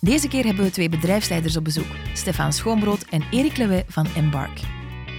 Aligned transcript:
Deze 0.00 0.28
keer 0.28 0.44
hebben 0.44 0.64
we 0.64 0.70
twee 0.70 0.88
bedrijfsleiders 0.88 1.56
op 1.56 1.64
bezoek, 1.64 1.96
Stefan 2.14 2.52
Schoonbrood 2.52 3.02
en 3.04 3.22
Erik 3.30 3.56
Lewet 3.56 3.84
van 3.88 4.06
Embark. 4.06 4.60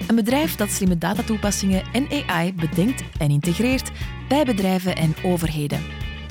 Een 0.08 0.16
bedrijf 0.16 0.56
dat 0.56 0.70
slimme 0.70 0.98
datatoepassingen 0.98 1.84
en 1.94 2.08
AI 2.28 2.54
bedenkt 2.54 3.04
en 3.18 3.30
integreert 3.30 3.92
bij 4.30 4.46
bedrijven 4.46 4.96
en 4.96 5.16
overheden. 5.24 5.84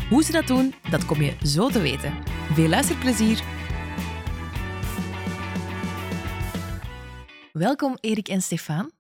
Hoe 0.08 0.22
ze 0.22 0.32
dat 0.32 0.46
doen, 0.46 0.74
dat 0.90 1.04
kom 1.06 1.22
je 1.22 1.36
zo 1.42 1.68
te 1.68 1.80
weten. 1.80 2.14
Veel 2.52 2.68
luisterplezier! 2.68 3.42
Welkom 7.52 7.96
Erik 8.00 8.28
en 8.28 8.42
Stefan. 8.42 8.90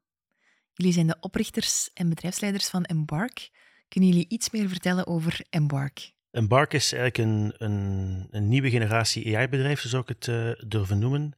Jullie 0.72 0.92
zijn 0.92 1.06
de 1.06 1.16
oprichters 1.20 1.90
en 1.94 2.08
bedrijfsleiders 2.08 2.68
van 2.68 2.84
Embark. 2.84 3.50
Kunnen 3.88 4.10
jullie 4.10 4.28
iets 4.28 4.50
meer 4.50 4.68
vertellen 4.68 5.06
over 5.06 5.46
Embark? 5.50 6.16
Embark 6.30 6.72
is 6.72 6.92
eigenlijk 6.92 7.30
een, 7.30 7.54
een, 7.56 8.26
een 8.30 8.48
nieuwe 8.48 8.70
generatie 8.70 9.36
AI-bedrijf, 9.36 9.80
zo 9.80 9.88
zou 9.88 10.02
ik 10.02 10.08
het 10.08 10.26
uh, 10.26 10.52
durven 10.68 10.98
noemen, 10.98 11.36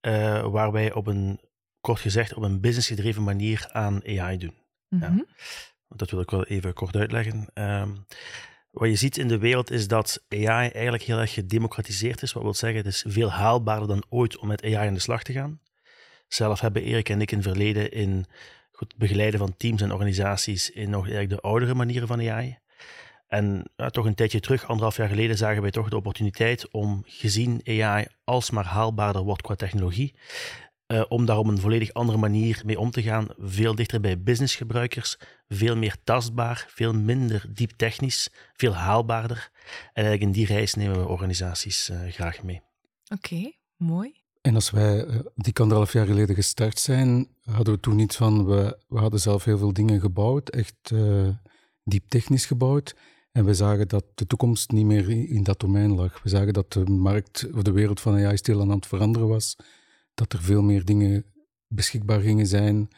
uh, 0.00 0.46
waar 0.46 0.72
wij 0.72 0.92
op 0.92 1.06
een, 1.06 1.40
kort 1.82 2.00
gezegd, 2.00 2.34
op 2.34 2.42
een 2.42 2.60
businessgedreven 2.60 3.22
manier 3.22 3.68
aan 3.72 4.02
AI 4.06 4.38
doen. 4.38 4.54
Mm 4.88 5.02
-hmm. 5.02 5.26
ja. 5.28 5.34
Dat 5.96 6.10
wil 6.10 6.20
ik 6.20 6.30
wel 6.30 6.44
even 6.44 6.72
kort 6.72 6.96
uitleggen. 6.96 7.48
Um, 7.54 8.06
wat 8.70 8.88
je 8.88 8.96
ziet 8.96 9.18
in 9.18 9.28
de 9.28 9.38
wereld 9.38 9.70
is 9.70 9.88
dat 9.88 10.24
AI 10.28 10.68
eigenlijk 10.68 11.02
heel 11.02 11.18
erg 11.18 11.32
gedemocratiseerd 11.32 12.22
is. 12.22 12.32
Wat 12.32 12.42
wil 12.42 12.54
zeggen, 12.54 12.78
het 12.78 12.86
is 12.86 13.04
veel 13.08 13.30
haalbaarder 13.30 13.88
dan 13.88 14.04
ooit 14.08 14.38
om 14.38 14.48
met 14.48 14.64
AI 14.64 14.88
aan 14.88 14.94
de 14.94 15.00
slag 15.00 15.22
te 15.22 15.32
gaan. 15.32 15.60
Zelf 16.28 16.60
hebben 16.60 16.82
Erik 16.82 17.08
en 17.08 17.20
ik 17.20 17.30
in 17.30 17.38
het 17.38 17.46
verleden 17.46 17.92
in 17.92 18.26
het 18.72 18.96
begeleiden 18.96 19.38
van 19.38 19.56
teams 19.56 19.82
en 19.82 19.92
organisaties 19.92 20.70
in 20.70 20.90
nog 20.90 21.02
eigenlijk 21.02 21.30
de 21.30 21.40
oudere 21.40 21.74
manieren 21.74 22.08
van 22.08 22.28
AI. 22.28 22.58
En 23.32 23.64
ja, 23.76 23.90
toch 23.90 24.04
een 24.04 24.14
tijdje 24.14 24.40
terug, 24.40 24.66
anderhalf 24.66 24.96
jaar 24.96 25.08
geleden, 25.08 25.36
zagen 25.36 25.62
wij 25.62 25.70
toch 25.70 25.88
de 25.88 25.96
opportuniteit 25.96 26.70
om, 26.70 27.02
gezien 27.06 27.60
AI 27.64 28.06
alsmaar 28.24 28.64
haalbaarder 28.64 29.22
wordt 29.22 29.42
qua 29.42 29.54
technologie, 29.54 30.14
uh, 30.86 31.04
om 31.08 31.26
daar 31.26 31.38
op 31.38 31.46
een 31.46 31.58
volledig 31.58 31.92
andere 31.92 32.18
manier 32.18 32.62
mee 32.64 32.78
om 32.78 32.90
te 32.90 33.02
gaan. 33.02 33.28
Veel 33.38 33.74
dichter 33.74 34.00
bij 34.00 34.22
businessgebruikers, 34.22 35.18
veel 35.48 35.76
meer 35.76 35.96
tastbaar, 36.04 36.66
veel 36.68 36.92
minder 36.92 37.44
diep 37.48 37.70
technisch, 37.76 38.28
veel 38.52 38.74
haalbaarder. 38.74 39.50
En 39.92 40.04
eigenlijk 40.04 40.22
in 40.22 40.32
die 40.32 40.46
reis 40.46 40.74
nemen 40.74 40.98
we 40.98 41.08
organisaties 41.08 41.90
uh, 41.90 42.00
graag 42.08 42.42
mee. 42.42 42.60
Oké, 43.04 43.34
okay, 43.34 43.58
mooi. 43.76 44.20
En 44.40 44.54
als 44.54 44.70
wij 44.70 45.04
uh, 45.04 45.18
die 45.34 45.58
anderhalf 45.58 45.92
jaar 45.92 46.06
geleden 46.06 46.34
gestart 46.34 46.78
zijn, 46.78 47.28
hadden 47.42 47.74
we 47.74 47.80
toen 47.80 47.98
iets 47.98 48.16
van, 48.16 48.46
we, 48.46 48.78
we 48.88 48.98
hadden 48.98 49.20
zelf 49.20 49.44
heel 49.44 49.58
veel 49.58 49.72
dingen 49.72 50.00
gebouwd, 50.00 50.48
echt 50.48 50.92
diep 51.84 52.08
technisch 52.08 52.46
gebouwd. 52.46 52.94
En 53.32 53.44
we 53.44 53.54
zagen 53.54 53.88
dat 53.88 54.04
de 54.14 54.26
toekomst 54.26 54.70
niet 54.70 54.86
meer 54.86 55.10
in 55.10 55.42
dat 55.42 55.60
domein 55.60 55.94
lag. 55.94 56.22
We 56.22 56.28
zagen 56.28 56.52
dat 56.52 56.72
de 56.72 56.84
markt 56.84 57.50
of 57.52 57.62
de 57.62 57.72
wereld 57.72 58.00
van 58.00 58.14
AI 58.14 58.36
stil 58.36 58.60
aan 58.60 58.70
het 58.70 58.86
veranderen 58.86 59.28
was. 59.28 59.56
Dat 60.14 60.32
er 60.32 60.42
veel 60.42 60.62
meer 60.62 60.84
dingen 60.84 61.24
beschikbaar 61.66 62.20
gingen 62.20 62.46
zijn, 62.46 62.88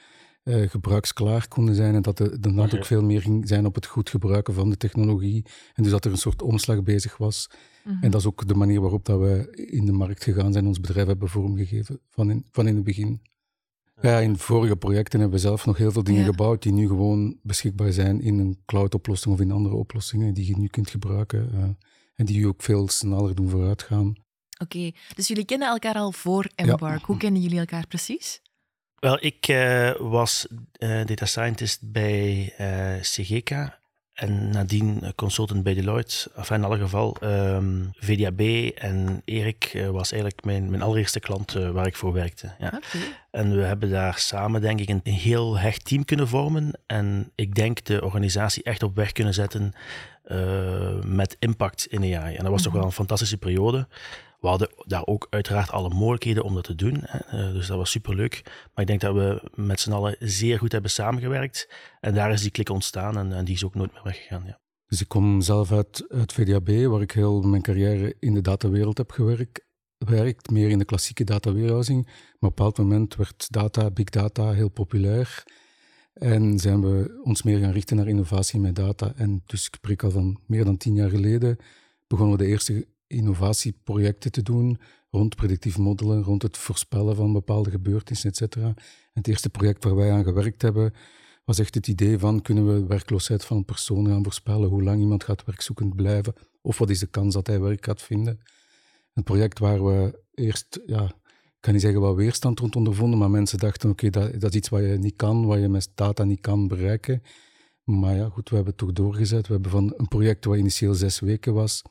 uh, 0.44 0.68
gebruiksklaar 0.68 1.48
konden 1.48 1.74
zijn. 1.74 1.94
En 1.94 2.02
dat 2.02 2.16
de, 2.16 2.40
de 2.40 2.50
nadruk 2.50 2.84
veel 2.84 3.02
meer 3.02 3.20
ging 3.20 3.48
zijn 3.48 3.66
op 3.66 3.74
het 3.74 3.86
goed 3.86 4.10
gebruiken 4.10 4.54
van 4.54 4.70
de 4.70 4.76
technologie. 4.76 5.44
En 5.74 5.82
dus 5.82 5.92
dat 5.92 6.04
er 6.04 6.10
een 6.10 6.16
soort 6.16 6.42
omslag 6.42 6.82
bezig 6.82 7.16
was. 7.16 7.50
Mm 7.50 7.92
-hmm. 7.92 8.02
En 8.02 8.10
dat 8.10 8.20
is 8.20 8.26
ook 8.26 8.48
de 8.48 8.54
manier 8.54 8.80
waarop 8.80 9.04
dat 9.04 9.20
we 9.20 9.50
in 9.70 9.86
de 9.86 9.92
markt 9.92 10.24
gegaan 10.24 10.52
zijn, 10.52 10.66
ons 10.66 10.80
bedrijf 10.80 11.06
hebben 11.06 11.28
vormgegeven 11.28 12.00
van 12.10 12.30
in, 12.30 12.46
van 12.50 12.68
in 12.68 12.74
het 12.74 12.84
begin. 12.84 13.20
Ja, 14.00 14.18
in 14.18 14.38
vorige 14.38 14.76
projecten 14.76 15.20
hebben 15.20 15.38
we 15.38 15.44
zelf 15.44 15.66
nog 15.66 15.76
heel 15.76 15.92
veel 15.92 16.04
dingen 16.04 16.20
ja. 16.20 16.26
gebouwd 16.26 16.62
die 16.62 16.72
nu 16.72 16.86
gewoon 16.86 17.38
beschikbaar 17.42 17.92
zijn 17.92 18.20
in 18.20 18.38
een 18.38 18.62
cloud-oplossing 18.66 19.34
of 19.34 19.40
in 19.40 19.50
andere 19.50 19.74
oplossingen 19.74 20.34
die 20.34 20.46
je 20.46 20.56
nu 20.56 20.66
kunt 20.66 20.90
gebruiken 20.90 21.50
uh, 21.54 21.62
en 22.14 22.24
die 22.26 22.40
je 22.40 22.46
ook 22.46 22.62
veel 22.62 22.88
sneller 22.88 23.34
doen 23.34 23.48
vooruitgaan. 23.48 24.08
Oké, 24.08 24.76
okay. 24.76 24.94
dus 25.14 25.28
jullie 25.28 25.44
kennen 25.44 25.68
elkaar 25.68 25.94
al 25.94 26.12
voor 26.12 26.50
Embark. 26.54 27.00
Ja. 27.00 27.06
Hoe 27.06 27.16
kennen 27.16 27.42
jullie 27.42 27.58
elkaar 27.58 27.86
precies? 27.86 28.42
Wel, 28.94 29.24
ik 29.24 29.48
uh, 29.48 29.96
was 29.96 30.46
uh, 30.50 31.04
data 31.04 31.26
scientist 31.26 31.92
bij 31.92 32.52
CGK 33.00 33.82
en 34.14 34.50
nadien 34.50 35.12
consultant 35.14 35.62
bij 35.62 35.74
Deloitte. 35.74 36.30
Enfin, 36.36 36.56
in 36.56 36.64
alle 36.64 36.78
geval, 36.78 37.16
um, 37.22 37.90
VDAB 37.98 38.40
en 38.74 39.22
Erik 39.24 39.72
uh, 39.74 39.88
was 39.88 40.12
eigenlijk 40.12 40.44
mijn, 40.44 40.70
mijn 40.70 40.82
allereerste 40.82 41.20
klant 41.20 41.56
uh, 41.56 41.70
waar 41.70 41.86
ik 41.86 41.96
voor 41.96 42.12
werkte. 42.12 42.50
Ja. 42.58 42.66
Okay. 42.66 43.00
En 43.30 43.56
we 43.56 43.62
hebben 43.62 43.90
daar 43.90 44.18
samen, 44.18 44.60
denk 44.60 44.80
ik, 44.80 44.88
een 44.88 45.00
heel 45.04 45.58
hecht 45.58 45.84
team 45.84 46.04
kunnen 46.04 46.28
vormen. 46.28 46.78
En 46.86 47.30
ik 47.34 47.54
denk 47.54 47.84
de 47.84 48.04
organisatie 48.04 48.62
echt 48.62 48.82
op 48.82 48.96
weg 48.96 49.12
kunnen 49.12 49.34
zetten 49.34 49.72
uh, 50.26 51.00
met 51.04 51.36
impact 51.38 51.86
in 51.86 52.02
AI. 52.02 52.12
En 52.12 52.14
dat 52.14 52.24
was 52.34 52.44
mm 52.44 52.52
-hmm. 52.52 52.62
toch 52.62 52.72
wel 52.72 52.84
een 52.84 52.92
fantastische 52.92 53.36
periode. 53.36 53.86
We 54.44 54.50
hadden 54.50 54.70
daar 54.86 55.06
ook 55.06 55.26
uiteraard 55.30 55.70
alle 55.70 55.88
mogelijkheden 55.88 56.44
om 56.44 56.54
dat 56.54 56.64
te 56.64 56.74
doen. 56.74 56.96
Hè. 57.00 57.52
Dus 57.52 57.66
dat 57.66 57.76
was 57.76 57.90
superleuk. 57.90 58.40
Maar 58.44 58.84
ik 58.84 58.86
denk 58.86 59.00
dat 59.00 59.14
we 59.14 59.50
met 59.54 59.80
z'n 59.80 59.92
allen 59.92 60.16
zeer 60.18 60.58
goed 60.58 60.72
hebben 60.72 60.90
samengewerkt. 60.90 61.68
En 62.00 62.14
daar 62.14 62.32
is 62.32 62.42
die 62.42 62.50
klik 62.50 62.68
ontstaan 62.68 63.32
en, 63.32 63.44
die 63.44 63.54
is 63.54 63.64
ook 63.64 63.74
nooit 63.74 63.92
meer 63.92 64.02
weggegaan. 64.02 64.42
Ja. 64.46 64.60
Dus 64.86 65.00
ik 65.00 65.08
kom 65.08 65.40
zelf 65.40 65.72
uit, 65.72 66.04
uit 66.08 66.32
VDAB, 66.32 66.68
waar 66.68 67.00
ik 67.00 67.12
heel 67.12 67.40
mijn 67.40 67.62
carrière 67.62 68.16
in 68.18 68.34
de 68.34 68.40
datawereld 68.40 68.98
heb 68.98 69.10
gewerkt. 69.10 69.64
Werkt, 69.98 70.50
meer 70.50 70.68
in 70.68 70.78
de 70.78 70.84
klassieke 70.84 71.24
data 71.24 71.52
warehousing. 71.52 72.04
Maar 72.04 72.14
op 72.14 72.42
een 72.42 72.48
bepaald 72.48 72.78
moment 72.78 73.16
werd 73.16 73.52
data, 73.52 73.90
big 73.90 74.08
data, 74.10 74.52
heel 74.52 74.70
populair. 74.70 75.42
En 76.14 76.58
zijn 76.58 76.80
we 76.80 77.20
ons 77.22 77.42
meer 77.42 77.58
gaan 77.58 77.72
richten 77.72 77.96
naar 77.96 78.08
innovatie 78.08 78.60
met 78.60 78.76
data. 78.76 79.12
En 79.16 79.42
dus 79.46 79.66
ik 79.66 79.74
spreek 79.74 80.02
al 80.02 80.10
van 80.10 80.40
meer 80.46 80.64
dan 80.64 80.76
tien 80.76 80.94
jaar 80.94 81.10
geleden 81.10 81.56
begonnen 82.06 82.36
we 82.36 82.44
de 82.44 82.50
eerste 82.50 82.86
innovatieprojecten 83.06 84.32
te 84.32 84.42
doen 84.42 84.78
rond 85.10 85.36
predictief 85.36 85.78
modellen, 85.78 86.22
rond 86.22 86.42
het 86.42 86.56
voorspellen 86.56 87.16
van 87.16 87.32
bepaalde 87.32 87.70
gebeurtenissen, 87.70 88.30
etc. 88.30 88.56
Het 89.12 89.28
eerste 89.28 89.50
project 89.50 89.84
waar 89.84 89.96
wij 89.96 90.12
aan 90.12 90.24
gewerkt 90.24 90.62
hebben, 90.62 90.92
was 91.44 91.58
echt 91.58 91.74
het 91.74 91.88
idee 91.88 92.18
van 92.18 92.42
kunnen 92.42 92.66
we 92.66 92.86
werkloosheid 92.86 93.44
van 93.44 93.56
een 93.56 93.64
persoon 93.64 94.06
gaan 94.06 94.22
voorspellen, 94.22 94.68
hoe 94.68 94.82
lang 94.82 95.00
iemand 95.00 95.24
gaat 95.24 95.44
werkzoekend 95.44 95.96
blijven, 95.96 96.34
of 96.60 96.78
wat 96.78 96.90
is 96.90 96.98
de 96.98 97.06
kans 97.06 97.34
dat 97.34 97.46
hij 97.46 97.60
werk 97.60 97.84
gaat 97.84 98.02
vinden. 98.02 98.40
Een 99.12 99.22
project 99.22 99.58
waar 99.58 99.84
we 99.84 100.22
eerst, 100.34 100.80
ja, 100.86 101.04
ik 101.04 101.60
kan 101.60 101.72
niet 101.72 101.82
zeggen 101.82 102.00
wat 102.00 102.16
weerstand 102.16 102.58
rond 102.58 102.76
ondervonden, 102.76 103.18
maar 103.18 103.30
mensen 103.30 103.58
dachten, 103.58 103.90
oké, 103.90 104.10
dat, 104.10 104.40
dat 104.40 104.50
is 104.50 104.56
iets 104.56 104.68
wat 104.68 104.80
je 104.80 104.86
niet 104.86 105.16
kan, 105.16 105.46
wat 105.46 105.60
je 105.60 105.68
met 105.68 105.90
data 105.94 106.24
niet 106.24 106.40
kan 106.40 106.68
bereiken. 106.68 107.22
Maar 107.84 108.16
ja, 108.16 108.28
goed, 108.28 108.48
we 108.48 108.54
hebben 108.54 108.74
het 108.76 108.82
toch 108.82 108.92
doorgezet. 108.92 109.46
We 109.46 109.52
hebben 109.52 109.70
van 109.70 109.94
een 109.96 110.08
project 110.08 110.44
wat 110.44 110.56
initieel 110.56 110.94
zes 110.94 111.20
weken 111.20 111.54
was, 111.54 111.82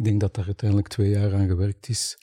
ik 0.00 0.06
denk 0.06 0.20
dat 0.20 0.34
daar 0.34 0.46
uiteindelijk 0.46 0.88
twee 0.88 1.10
jaar 1.10 1.34
aan 1.34 1.46
gewerkt 1.46 1.88
is. 1.88 2.18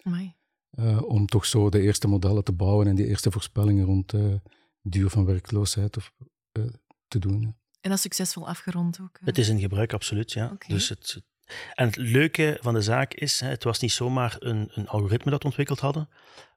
Uh, 0.79 1.01
om 1.01 1.27
toch 1.27 1.45
zo 1.45 1.69
de 1.69 1.81
eerste 1.81 2.07
modellen 2.07 2.43
te 2.43 2.51
bouwen 2.51 2.87
en 2.87 2.95
die 2.95 3.07
eerste 3.07 3.31
voorspellingen 3.31 3.85
rond 3.85 4.09
de 4.09 4.17
uh, 4.17 4.53
duur 4.81 5.09
van 5.09 5.25
werkloosheid 5.25 5.97
of, 5.97 6.13
uh, 6.59 6.65
te 7.07 7.19
doen. 7.19 7.41
Ja. 7.41 7.55
En 7.81 7.89
dat 7.89 7.99
succesvol 7.99 8.47
afgerond 8.47 8.99
ook? 9.01 9.19
Het 9.23 9.37
is 9.37 9.49
in 9.49 9.59
gebruik, 9.59 9.93
absoluut. 9.93 10.31
Ja. 10.31 10.45
Okay. 10.45 10.69
Dus 10.69 10.89
het, 10.89 11.21
en 11.73 11.85
het 11.85 11.95
leuke 11.95 12.57
van 12.61 12.73
de 12.73 12.81
zaak 12.81 13.13
is, 13.13 13.39
hè, 13.39 13.47
het 13.47 13.63
was 13.63 13.79
niet 13.79 13.91
zomaar 13.91 14.35
een, 14.39 14.69
een 14.73 14.87
algoritme 14.87 15.31
dat 15.31 15.41
we 15.41 15.47
ontwikkeld 15.47 15.79
hadden, 15.79 16.09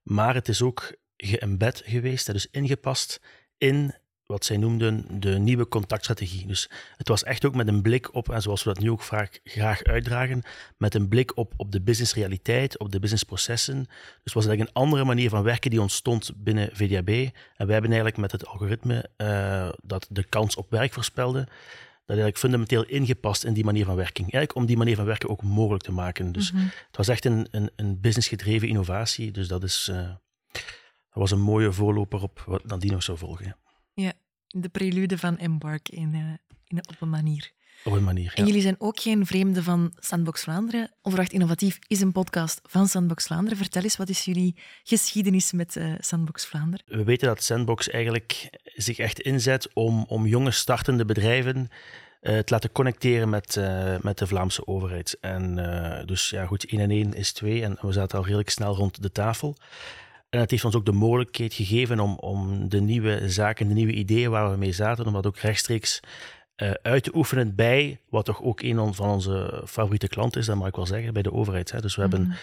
maar 0.03 0.35
het 0.35 0.49
is 0.49 0.63
ook 0.63 0.97
geëmbed 1.17 1.83
geweest, 1.85 2.33
dus 2.33 2.51
ingepast 2.51 3.21
in 3.57 3.95
wat 4.31 4.45
zij 4.45 4.57
noemden 4.57 5.21
de 5.21 5.39
nieuwe 5.39 5.69
contactstrategie. 5.69 6.47
Dus 6.47 6.71
het 6.97 7.09
was 7.09 7.25
echt 7.25 7.45
ook 7.45 7.55
met 7.55 7.69
een 7.69 7.83
blik 7.83 8.15
op, 8.15 8.31
en 8.31 8.43
zoals 8.43 8.63
we 8.63 8.73
dat 8.73 8.83
nu 8.83 8.91
ook 8.91 9.03
vaak, 9.03 9.41
graag 9.45 9.83
uitdragen, 9.83 10.43
met 10.77 10.95
een 10.95 11.09
blik 11.09 11.37
op, 11.37 11.53
op 11.57 11.73
de 11.73 11.81
businessrealiteit, 11.81 12.79
op 12.79 12.93
de 12.93 13.01
businessprocessen. 13.01 13.85
Dus 13.85 14.25
het 14.25 14.33
was 14.33 14.47
eigenlijk 14.47 14.77
een 14.77 14.83
andere 14.83 15.05
manier 15.05 15.31
van 15.31 15.43
werken 15.43 15.71
die 15.71 15.81
ontstond 15.81 16.33
binnen 16.37 16.71
VDAB. 16.73 17.09
En 17.09 17.67
wij 17.67 17.73
hebben 17.73 17.91
eigenlijk 17.91 18.17
met 18.17 18.33
het 18.33 18.47
algoritme 18.47 19.09
uh, 19.17 19.69
dat 19.83 20.07
de 20.11 20.25
kans 20.25 20.57
op 20.57 20.71
werk 20.71 20.93
voorspelde, 20.93 21.39
dat 21.39 22.19
eigenlijk 22.19 22.39
fundamenteel 22.39 22.85
ingepast 22.85 23.45
in 23.45 23.53
die 23.53 23.65
manier 23.65 23.85
van 23.85 23.97
werking. 23.97 24.33
Eigenlijk 24.33 24.55
om 24.55 24.67
die 24.67 24.77
manier 24.77 24.97
van 24.97 25.05
werken 25.05 25.29
ook 25.29 25.43
mogelijk 25.43 25.85
te 25.85 25.93
maken. 25.93 26.33
Dus 26.33 26.53
mm 26.53 26.59
-hmm. 26.59 26.71
het 26.87 26.97
was 26.97 27.09
echt 27.09 27.25
een, 27.25 27.47
een, 27.51 27.71
een 27.77 28.01
businessgedreven 28.01 28.69
innovatie. 28.69 29.31
Dus 29.31 29.49
dat, 29.49 29.63
is, 29.63 29.89
uh, 29.91 29.97
dat 30.53 30.63
was 31.13 31.31
een 31.31 31.41
mooie 31.41 31.73
voorloper 31.73 32.23
op 32.23 32.43
wat 32.47 32.63
dan 32.65 32.79
die 32.79 32.91
nog 32.91 33.03
zou 33.03 33.19
volgen. 33.19 33.45
Ja. 33.45 33.57
Ja, 34.01 34.13
de 34.49 34.69
prelude 34.69 35.19
van 35.19 35.39
Embark 35.39 35.89
in, 35.89 36.15
uh, 36.15 36.21
in, 36.67 36.79
op 36.89 37.01
een 37.01 37.11
manier. 37.11 37.53
Op 37.85 37.93
een 37.93 38.05
manier, 38.05 38.25
ja. 38.25 38.35
En 38.35 38.47
jullie 38.47 38.61
zijn 38.61 38.77
ook 38.79 39.01
geen 39.01 39.27
vreemde 39.27 39.63
van 39.63 39.93
Sandbox 39.99 40.43
Vlaanderen. 40.43 40.91
Onverwacht 41.03 41.33
Innovatief 41.33 41.79
is 41.87 42.01
een 42.01 42.13
podcast 42.13 42.61
van 42.63 42.87
Sandbox 42.87 43.27
Vlaanderen. 43.27 43.59
Vertel 43.59 43.83
eens, 43.83 43.97
wat 43.97 44.09
is 44.09 44.25
jullie 44.25 44.57
geschiedenis 44.83 45.53
met 45.53 45.77
uh, 45.77 45.95
Sandbox 45.99 46.47
Vlaanderen? 46.47 46.87
We 46.89 47.05
weten 47.05 47.29
dat 47.29 47.43
Sandbox 47.43 47.91
eigenlijk 47.91 48.59
zich 48.75 48.99
echt 48.99 49.21
inzet 49.21 49.75
om, 49.75 50.05
om 50.09 50.27
jonge 50.27 50.51
startende 50.51 51.05
bedrijven 51.05 51.57
uh, 51.57 52.39
te 52.39 52.53
laten 52.53 52.73
connecteren 52.73 53.29
met, 53.29 53.57
uh, 53.57 53.97
met 54.01 54.19
de 54.19 54.27
Vlaamse 54.27 54.67
overheid. 54.67 55.19
En 55.21 55.55
dus 56.07 56.31
ja, 56.31 56.47
goed, 56.47 56.65
1 56.67 56.81
en 56.81 56.91
1 56.91 57.15
is 57.15 57.33
2 57.33 57.63
en 57.63 57.79
we 57.81 57.93
zaten 57.93 58.19
al 58.19 58.25
redelijk 58.25 58.51
snel 58.51 58.75
rond 58.75 59.03
de 59.03 59.13
tafel. 59.13 59.57
En 60.31 60.41
het 60.41 60.51
heeft 60.51 60.65
ons 60.65 60.75
ook 60.75 60.85
de 60.85 60.93
mogelijkheid 60.93 61.55
gegeven 61.55 62.01
om, 62.01 62.17
om 62.17 62.69
de 62.69 62.81
nieuwe 62.81 63.31
zaken, 63.31 63.69
de 63.69 63.75
nieuwe 63.75 63.93
ideeën 63.93 64.31
waar 64.31 64.51
we 64.51 64.57
mee 64.57 64.73
zaten, 64.73 65.07
om 65.07 65.13
dat 65.13 65.27
ook 65.27 65.37
rechtstreeks 65.37 66.01
uh, 66.57 66.71
uit 66.83 67.03
te 67.03 67.15
oefenen 67.15 67.55
bij 67.55 68.01
wat 68.09 68.25
toch 68.25 68.43
ook 68.43 68.63
een 68.63 68.95
van 68.95 69.09
onze 69.09 69.63
favoriete 69.67 70.09
klanten 70.09 70.41
is, 70.41 70.47
dat 70.47 70.57
mag 70.57 70.69
ik 70.69 70.77
wel 70.77 70.87
zeggen, 70.87 71.13
bij 71.13 71.23
de 71.23 71.33
overheid. 71.33 71.71
Hè. 71.71 71.81
Dus 71.81 71.97
we 71.97 72.05
mm 72.05 72.13
-hmm. 72.13 72.21
hebben 72.21 72.39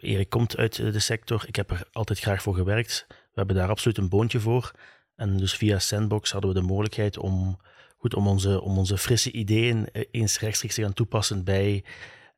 Erik 0.00 0.28
komt 0.28 0.56
uit 0.56 0.76
de 0.76 0.98
sector, 0.98 1.44
ik 1.46 1.56
heb 1.56 1.70
er 1.70 1.88
altijd 1.92 2.18
graag 2.18 2.42
voor 2.42 2.54
gewerkt. 2.54 3.06
We 3.08 3.14
hebben 3.34 3.56
daar 3.56 3.68
absoluut 3.68 3.98
een 3.98 4.08
boontje 4.08 4.40
voor. 4.40 4.72
En 5.16 5.36
dus 5.36 5.54
via 5.54 5.78
Sandbox 5.78 6.30
hadden 6.32 6.52
we 6.52 6.60
de 6.60 6.66
mogelijkheid 6.66 7.18
om, 7.18 7.60
goed, 7.96 8.14
om, 8.14 8.26
onze, 8.26 8.60
om 8.60 8.78
onze 8.78 8.98
frisse 8.98 9.32
ideeën 9.32 9.88
eens 10.10 10.40
rechtstreeks 10.40 10.74
te 10.74 10.82
gaan 10.82 10.92
toepassen 10.92 11.44
bij, 11.44 11.84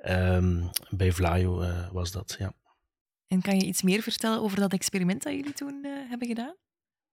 um, 0.06 0.70
bij 0.91 1.12
Vlaio, 1.12 1.64
was 1.93 2.12
dat, 2.12 2.37
ja. 2.38 2.52
En 3.29 3.41
kan 3.41 3.57
je 3.57 3.65
iets 3.65 3.83
meer 3.83 4.03
vertellen 4.03 4.41
over 4.41 4.61
dat 4.61 4.73
experiment 4.73 5.23
dat 5.23 5.33
jullie 5.33 5.53
toen 5.53 5.85
hebben 5.85 6.29
gedaan? 6.29 6.55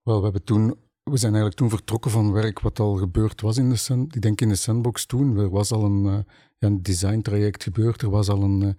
Wel, 0.02 0.18
we 0.18 0.24
hebben 0.24 0.44
toen 0.44 0.76
we 1.12 1.18
zijn 1.18 1.34
eigenlijk 1.34 1.56
toen 1.56 1.70
vertrokken 1.70 2.12
van 2.12 2.32
werk 2.32 2.60
wat 2.60 2.80
al 2.80 2.96
gebeurd 2.96 3.42
was 3.42 3.58
in 3.58 3.70
de 3.70 3.76
sand, 3.76 4.16
ik 4.16 4.22
denk 4.22 4.42
in 4.42 4.50
de 4.50 4.56
sandbox 4.56 5.06
toen. 5.06 5.38
Er 5.38 5.50
was 5.50 5.72
al 5.72 5.84
een, 5.84 6.04
uh, 6.06 6.18
ja, 6.58 6.68
een 6.68 6.82
design 6.82 7.22
traject 7.22 7.64
gebeurd, 7.64 8.02
er 8.02 8.10
was 8.10 8.30
al 8.30 8.44
een 8.44 8.62
uh, 8.62 8.70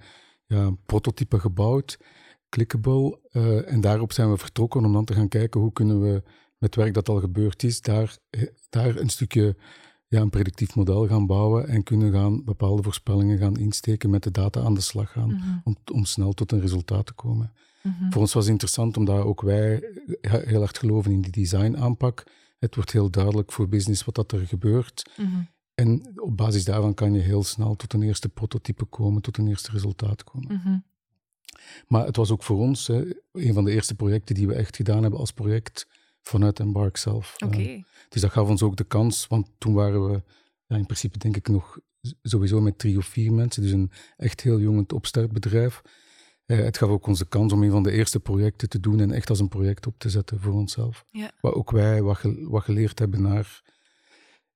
ja, 0.47 0.71
prototype 0.87 1.39
gebouwd, 1.39 1.99
clickable. 2.49 3.21
En 3.67 3.81
daarop 3.81 4.13
zijn 4.13 4.31
we 4.31 4.37
vertrokken 4.37 4.85
om 4.85 4.93
dan 4.93 5.05
te 5.05 5.15
gaan 5.15 5.29
kijken 5.29 5.61
hoe 5.61 5.73
kunnen 5.73 6.01
we 6.01 6.23
met 6.59 6.75
werk 6.75 6.95
dat 6.95 7.09
al 7.09 7.21
gebeurd 7.21 7.63
is, 7.63 7.81
daar, 7.81 8.19
daar 8.69 8.97
een 8.97 9.09
stukje 9.09 9.57
ja, 10.09 10.21
een 10.21 10.31
predictief 10.31 10.75
model 10.75 11.07
gaan 11.07 11.27
bouwen 11.27 11.69
en 11.69 11.83
kunnen 11.83 12.13
gaan 12.13 12.45
bepaalde 12.45 12.83
voorspellingen 12.83 13.39
gaan 13.39 13.57
insteken, 13.57 14.11
met 14.11 14.23
de 14.23 14.31
data 14.31 14.61
aan 14.61 14.75
de 14.75 14.81
slag 14.81 15.13
gaan, 15.13 15.31
mm 15.31 15.41
-hmm. 15.41 15.61
om, 15.65 15.77
om 15.93 16.05
snel 16.05 16.33
tot 16.33 16.53
een 16.53 16.61
resultaat 16.61 17.07
te 17.07 17.13
komen. 17.13 17.53
Mhm. 17.83 18.11
Voor 18.11 18.21
ons 18.21 18.33
was 18.33 18.43
het 18.43 18.53
interessant 18.53 18.97
omdat 18.97 19.25
ook 19.25 19.41
wij 19.41 19.83
heel 20.21 20.59
hard 20.59 20.79
geloven 20.79 21.13
in 21.13 21.21
die 21.21 21.33
design 21.33 21.77
aanpak. 21.77 22.25
Het 22.59 22.75
wordt 22.75 22.93
heel 22.93 23.11
duidelijk 23.11 23.53
voor 23.53 23.69
business 23.69 24.05
wat 24.05 24.15
dat 24.15 24.33
er 24.33 24.47
gebeurt. 24.47 25.11
Mhm. 25.17 25.29
En 25.75 26.13
op 26.17 26.37
basis 26.37 26.65
daarvan 26.65 26.95
kan 26.95 27.13
je 27.13 27.21
heel 27.21 27.43
snel 27.43 27.75
tot 27.75 27.93
een 27.93 28.03
eerste 28.03 28.29
prototype 28.29 28.85
komen, 28.85 29.23
tot 29.23 29.39
een 29.39 29.49
eerste 29.49 29.71
resultaat 29.71 30.25
komen. 30.25 30.55
Mhm. 30.55 30.79
Maar 31.89 32.07
het 32.07 32.17
was 32.17 32.31
ook 32.31 32.43
voor 32.43 32.59
ons 32.59 32.87
hè, 32.87 33.05
een 33.33 33.55
van 33.55 33.65
de 33.65 33.71
eerste 33.71 33.95
projecten 33.95 34.35
die 34.35 34.47
we 34.47 34.55
echt 34.55 34.77
gedaan 34.77 35.03
hebben 35.03 35.21
als 35.21 35.33
project 35.33 35.87
vanuit 36.27 36.61
Embark 36.61 36.97
zelf. 36.97 37.35
Okay. 37.45 37.85
dus 38.09 38.21
dat 38.21 38.31
gaf 38.31 38.49
ons 38.49 38.63
ook 38.63 38.77
de 38.77 38.85
kans, 38.85 39.27
want 39.27 39.51
toen 39.59 39.75
waren 39.75 40.11
we 40.11 40.23
ja, 40.67 40.77
in 40.77 40.87
principe 40.87 41.19
denk 41.19 41.37
ik 41.37 41.49
nog 41.49 41.79
sowieso 42.23 42.61
met 42.61 42.79
drie 42.79 42.99
of 42.99 43.07
vier 43.07 43.33
mensen, 43.33 43.63
dus 43.63 43.71
een 43.71 43.91
echt 44.17 44.41
heel 44.41 44.61
jong 44.61 44.93
opstartbedrijf. 44.93 45.83
Uh, 46.47 46.59
het 46.59 46.79
gaf 46.79 46.89
ook 46.89 47.07
onze 47.07 47.27
kans 47.27 47.53
om 47.53 47.63
een 47.63 47.71
van 47.71 47.83
de 47.83 47.91
eerste 47.91 48.21
projecten 48.21 48.69
te 48.69 48.81
doen 48.81 49.01
en 49.01 49.11
echt 49.11 49.31
als 49.31 49.41
een 49.41 49.49
project 49.49 49.87
op 49.87 49.99
te 49.99 50.11
zetten 50.11 50.41
voor 50.41 50.53
onszelf. 50.53 51.05
Ja. 51.11 51.31
Waar 51.41 51.53
ook 51.53 51.71
wij 51.71 52.03
wat, 52.03 52.21
wat, 52.23 52.63
geleerd 52.63 52.99
hebben 52.99 53.23
naar 53.23 53.63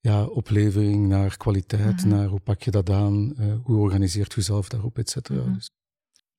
ja, 0.01 0.25
oplevering, 0.25 1.09
naar 1.09 1.37
kwaliteit, 1.37 1.97
mhm. 1.97 2.09
naar 2.09 2.27
hoe 2.27 2.41
pak 2.41 2.63
je 2.63 2.71
dat 2.71 2.91
aan, 2.91 3.35
uh, 3.39 3.55
hoe 3.63 3.79
organiseert 3.79 4.33
je 4.33 4.41
jezelf 4.41 4.69
daarop, 4.69 4.99
et 4.99 5.11
cetera. 5.11 5.43
Mhm. 5.43 5.55
Dus. 5.55 5.71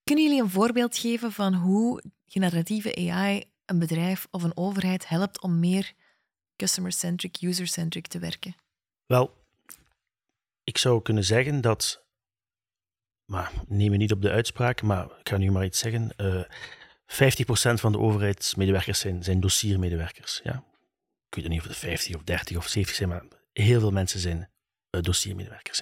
Kunnen 0.03 0.23
jullie 0.23 0.41
een 0.41 0.49
voorbeeld 0.49 0.97
geven 0.97 1.31
van 1.31 1.53
hoe 1.53 2.03
generatieve 2.25 2.95
AI 2.95 3.50
een 3.71 3.79
bedrijf 3.79 4.27
of 4.31 4.43
een 4.43 4.57
overheid 4.57 5.07
helpt 5.07 5.41
om 5.41 5.59
meer 5.59 5.93
customer-centric, 6.55 7.41
user-centric 7.41 8.07
te 8.07 8.19
werken? 8.19 8.55
Wel, 9.05 9.33
ik 10.63 10.77
zou 10.77 11.01
kunnen 11.01 11.23
zeggen 11.23 11.61
dat 11.61 12.01
maar 13.31 13.51
neem 13.67 13.91
me 13.91 13.97
niet 13.97 14.11
op 14.11 14.21
de 14.21 14.29
uitspraak, 14.29 14.81
maar 14.81 15.05
ik 15.05 15.29
ga 15.29 15.37
nu 15.37 15.51
maar 15.51 15.65
iets 15.65 15.79
zeggen. 15.79 16.09
Uh, 16.17 16.39
eh, 16.39 16.45
50% 17.05 17.79
van 17.79 17.91
de 17.91 17.97
overheidsmedewerkers 17.97 18.99
zijn, 18.99 19.23
zijn 19.23 19.39
dossiermedewerkers. 19.39 20.41
Ja? 20.43 20.63
Ik 21.29 21.35
weet 21.35 21.47
niet 21.47 21.59
of 21.59 21.67
het 21.67 21.77
50 21.77 22.15
of 22.15 22.23
30 22.23 22.57
of 22.57 22.67
70 22.67 22.95
zijn, 22.95 23.09
maar 23.09 23.23
heel 23.53 23.79
veel 23.79 23.91
mensen 23.91 24.19
zijn 24.19 24.37
uh, 24.37 25.01
dossiermedewerkers. 25.01 25.81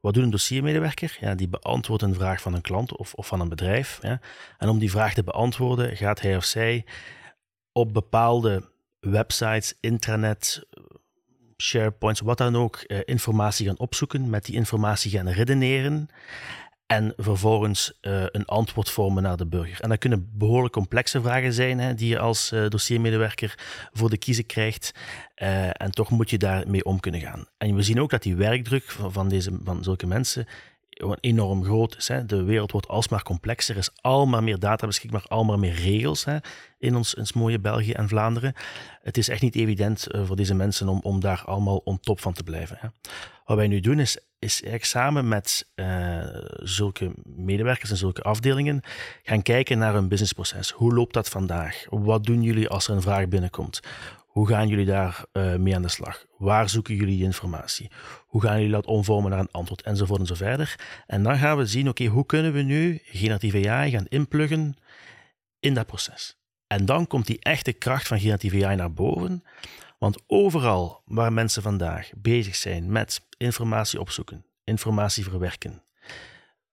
Wat 0.00 0.14
doet 0.14 0.22
een 0.22 0.30
dossiermedewerker? 0.30 1.16
Ja, 1.20 1.34
die 1.34 1.48
beantwoordt 1.48 2.02
een 2.02 2.14
vraag 2.14 2.40
van 2.40 2.54
een 2.54 2.60
klant 2.60 2.96
of, 2.96 3.14
of 3.14 3.26
van 3.26 3.40
een 3.40 3.48
bedrijf. 3.48 3.98
En 4.58 4.68
om 4.68 4.78
die 4.78 4.90
vraag 4.90 5.14
te 5.14 5.22
beantwoorden, 5.22 5.96
gaat 5.96 6.20
hij 6.20 6.36
of 6.36 6.44
zij 6.44 6.84
op 7.72 7.92
bepaalde 7.92 8.68
websites, 9.00 9.74
intranet, 9.80 10.66
SharePoints, 11.56 12.20
wat 12.20 12.38
dan 12.38 12.56
ook, 12.56 12.76
eh, 12.76 12.98
informatie 13.04 13.66
gaan 13.66 13.78
opzoeken, 13.78 14.30
met 14.30 14.44
die 14.44 14.54
informatie 14.54 15.10
gaan 15.10 15.28
redeneren 15.28 16.08
en 16.90 17.12
vervolgens 17.16 17.92
uh, 18.02 18.24
een 18.26 18.44
antwoord 18.44 18.90
vormen 18.90 19.22
naar 19.22 19.36
de 19.36 19.46
burger. 19.46 19.80
En 19.80 19.88
dat 19.88 19.98
kunnen 19.98 20.30
behoorlijk 20.32 20.72
complexe 20.72 21.20
vragen 21.20 21.52
zijn 21.52 21.78
hè, 21.78 21.94
die 21.94 22.08
je 22.08 22.18
als 22.18 22.52
uh, 22.52 22.68
dossiermedewerker 22.68 23.58
voor 23.92 24.10
de 24.10 24.18
kiezen 24.18 24.46
krijgt. 24.46 24.92
Uh, 25.42 25.66
en 25.66 25.90
toch 25.90 26.10
moet 26.10 26.30
je 26.30 26.38
daarmee 26.38 26.84
om 26.84 27.00
kunnen 27.00 27.20
gaan. 27.20 27.46
En 27.58 27.74
we 27.74 27.82
zien 27.82 28.00
ook 28.00 28.10
dat 28.10 28.22
die 28.22 28.36
werkdruk 28.36 28.84
van, 28.90 29.28
deze, 29.28 29.58
van 29.64 29.82
zulke 29.84 30.06
mensen 30.06 30.46
enorm 31.20 31.64
groot 31.64 31.96
is. 31.96 32.08
Hè. 32.08 32.26
De 32.26 32.42
wereld 32.42 32.72
wordt 32.72 32.88
alsmaar 32.88 33.22
complexer, 33.22 33.74
er 33.74 33.80
is 33.80 33.90
almaar 34.00 34.42
meer 34.42 34.58
data 34.58 34.86
beschikbaar, 34.86 35.24
almaar 35.28 35.58
meer 35.58 35.74
regels 35.74 36.24
hè, 36.24 36.36
in 36.78 36.96
ons, 36.96 37.14
ons 37.14 37.32
mooie 37.32 37.58
België 37.58 37.92
en 37.92 38.08
Vlaanderen. 38.08 38.54
Het 39.02 39.16
is 39.18 39.28
echt 39.28 39.42
niet 39.42 39.56
evident 39.56 40.06
voor 40.10 40.36
deze 40.36 40.54
mensen 40.54 40.88
om, 40.88 41.00
om 41.02 41.20
daar 41.20 41.42
allemaal 41.46 41.80
on 41.84 42.00
top 42.00 42.20
van 42.20 42.32
te 42.32 42.42
blijven. 42.42 42.76
Hè. 42.80 42.88
Wat 43.44 43.56
wij 43.56 43.68
nu 43.68 43.80
doen 43.80 43.98
is 43.98 44.18
is 44.40 44.52
eigenlijk 44.52 44.84
samen 44.84 45.28
met 45.28 45.68
uh, 45.74 46.26
zulke 46.62 47.12
medewerkers 47.24 47.90
en 47.90 47.96
zulke 47.96 48.22
afdelingen 48.22 48.82
gaan 49.22 49.42
kijken 49.42 49.78
naar 49.78 49.92
hun 49.92 50.08
businessproces. 50.08 50.70
Hoe 50.70 50.94
loopt 50.94 51.14
dat 51.14 51.28
vandaag? 51.28 51.84
Wat 51.88 52.24
doen 52.24 52.42
jullie 52.42 52.68
als 52.68 52.88
er 52.88 52.94
een 52.94 53.02
vraag 53.02 53.28
binnenkomt? 53.28 53.80
Hoe 54.30 54.48
gaan 54.48 54.68
jullie 54.68 54.86
daar 54.86 55.24
uh, 55.32 55.54
mee 55.54 55.74
aan 55.74 55.82
de 55.82 55.88
slag? 55.88 56.26
Waar 56.38 56.68
zoeken 56.68 56.94
jullie 56.94 57.16
die 57.16 57.24
informatie? 57.24 57.90
Hoe 58.26 58.42
gaan 58.42 58.56
jullie 58.56 58.72
dat 58.72 58.86
omvormen 58.86 59.30
naar 59.30 59.40
een 59.40 59.50
antwoord? 59.50 59.82
Enzovoort 59.82 60.20
en 60.20 60.26
zo 60.26 60.34
verder. 60.34 60.78
En 61.06 61.22
dan 61.22 61.36
gaan 61.36 61.56
we 61.56 61.66
zien, 61.66 61.88
oké, 61.88 62.04
hoe 62.04 62.26
kunnen 62.26 62.52
we 62.52 62.62
nu 62.62 63.00
generatieve 63.04 63.70
AI 63.70 63.90
gaan 63.90 64.06
inpluggen 64.08 64.76
in 65.60 65.74
dat 65.74 65.86
proces? 65.86 66.38
En 66.66 66.84
dan 66.84 67.06
komt 67.06 67.26
die 67.26 67.40
echte 67.40 67.72
kracht 67.72 68.06
van 68.06 68.18
generatieve 68.18 68.66
AI 68.66 68.76
naar 68.76 68.92
boven. 68.92 69.44
Want 69.98 70.22
overal 70.26 71.02
waar 71.04 71.32
mensen 71.32 71.62
vandaag 71.62 72.10
bezig 72.16 72.56
zijn 72.56 72.92
met 72.92 73.26
informatie 73.36 74.00
opzoeken, 74.00 74.44
informatie 74.64 75.24
verwerken, 75.24 75.82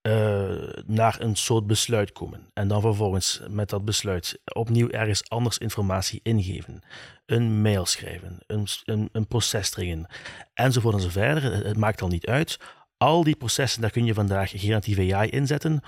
uh, 0.07 0.83
naar 0.85 1.15
een 1.19 1.35
soort 1.35 1.67
besluit 1.67 2.11
komen 2.11 2.49
en 2.53 2.67
dan 2.67 2.81
vervolgens 2.81 3.41
met 3.49 3.69
dat 3.69 3.85
besluit 3.85 4.39
opnieuw 4.53 4.89
ergens 4.89 5.29
anders 5.29 5.57
informatie 5.57 6.19
ingeven, 6.23 6.81
een 7.25 7.61
mail 7.61 7.85
schrijven, 7.85 8.39
een, 8.47 8.67
een, 8.85 9.09
een 9.11 9.27
proces 9.27 9.69
dringen, 9.69 10.07
enzovoort 10.53 10.95
en 10.95 11.01
zo 11.01 11.09
verder. 11.09 11.65
Het 11.65 11.77
maakt 11.77 12.01
al 12.01 12.07
niet 12.07 12.25
uit. 12.25 12.59
Al 12.97 13.23
die 13.23 13.35
processen, 13.35 13.81
daar 13.81 13.91
kun 13.91 14.05
je 14.05 14.13
vandaag 14.13 14.49
generatieve 14.49 15.15
AI 15.15 15.29
inzetten 15.29 15.81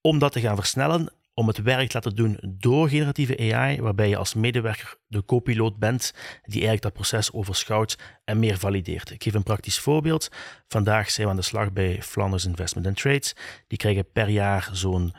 om 0.00 0.18
dat 0.18 0.32
te 0.32 0.40
gaan 0.40 0.56
versnellen 0.56 1.08
om 1.34 1.46
het 1.46 1.62
werk 1.62 1.88
te 1.88 1.94
laten 1.94 2.14
doen 2.14 2.38
door 2.42 2.88
generatieve 2.88 3.54
AI, 3.54 3.80
waarbij 3.80 4.08
je 4.08 4.16
als 4.16 4.34
medewerker 4.34 4.96
de 5.06 5.24
co-piloot 5.24 5.78
bent 5.78 6.12
die 6.42 6.52
eigenlijk 6.52 6.82
dat 6.82 6.92
proces 6.92 7.32
overschouwt 7.32 7.98
en 8.24 8.38
meer 8.38 8.58
valideert. 8.58 9.10
Ik 9.10 9.22
geef 9.22 9.34
een 9.34 9.42
praktisch 9.42 9.78
voorbeeld. 9.78 10.28
Vandaag 10.68 11.10
zijn 11.10 11.26
we 11.26 11.32
aan 11.32 11.38
de 11.38 11.46
slag 11.46 11.72
bij 11.72 12.02
Flanders 12.02 12.44
Investment 12.44 12.86
and 12.86 12.96
Trades. 12.96 13.34
Die 13.66 13.78
krijgen 13.78 14.12
per 14.12 14.28
jaar 14.28 14.68
zo'n 14.72 15.12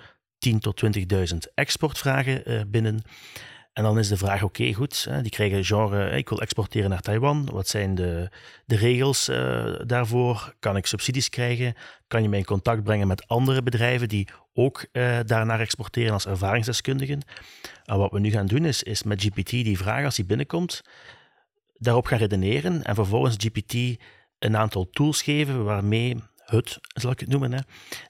10.000 0.50 0.58
tot 0.60 0.84
20.000 0.98 1.38
exportvragen 1.54 2.52
uh, 2.52 2.62
binnen. 2.68 3.02
En 3.74 3.84
dan 3.84 4.00
is 4.00 4.08
de 4.08 4.18
vraag, 4.18 4.44
oké, 4.44 4.74
goed, 4.74 5.08
die 5.22 5.32
krijgen 5.32 5.66
genre, 5.66 6.10
ik 6.10 6.30
wil 6.30 6.42
exporteren 6.42 6.90
naar 6.90 7.02
Taiwan. 7.02 7.50
Wat 7.52 7.68
zijn 7.68 7.96
de, 7.96 8.30
de 8.66 8.76
regels 8.76 9.30
uh, 9.30 9.76
daarvoor? 9.86 10.54
Kan 10.60 10.78
ik 10.78 10.86
subsidies 10.86 11.30
krijgen? 11.30 11.74
Kan 12.08 12.22
je 12.22 12.30
mij 12.30 12.40
in 12.40 12.46
contact 12.46 12.84
brengen 12.84 13.08
met 13.08 13.28
andere 13.28 13.64
bedrijven 13.64 14.08
die 14.08 14.28
ook 14.54 14.86
uh, 14.92 15.20
daarnaar 15.26 15.60
exporteren 15.60 16.14
als 16.14 16.26
ervaringsdeskundigen? 16.26 17.22
En 17.86 17.98
wat 17.98 18.12
we 18.12 18.20
nu 18.20 18.32
gaan 18.32 18.48
doen 18.48 18.66
is, 18.66 18.84
is 18.84 19.04
met 19.04 19.24
GPT 19.24 19.50
die 19.50 19.78
vraag, 19.78 20.06
als 20.06 20.16
die 20.16 20.26
binnenkomt, 20.26 20.82
daarop 21.74 22.06
gaan 22.06 22.18
redeneren 22.18 22.84
en 22.84 22.96
vervolgens 22.96 23.36
GPT 23.40 24.02
een 24.40 24.58
aantal 24.58 24.90
tools 24.90 25.22
geven 25.22 25.64
waarmee 25.64 26.18
het, 26.46 26.80
zal 26.94 27.12
ik 27.12 27.20
het 27.20 27.30
noemen, 27.30 27.54
hè, 27.54 27.60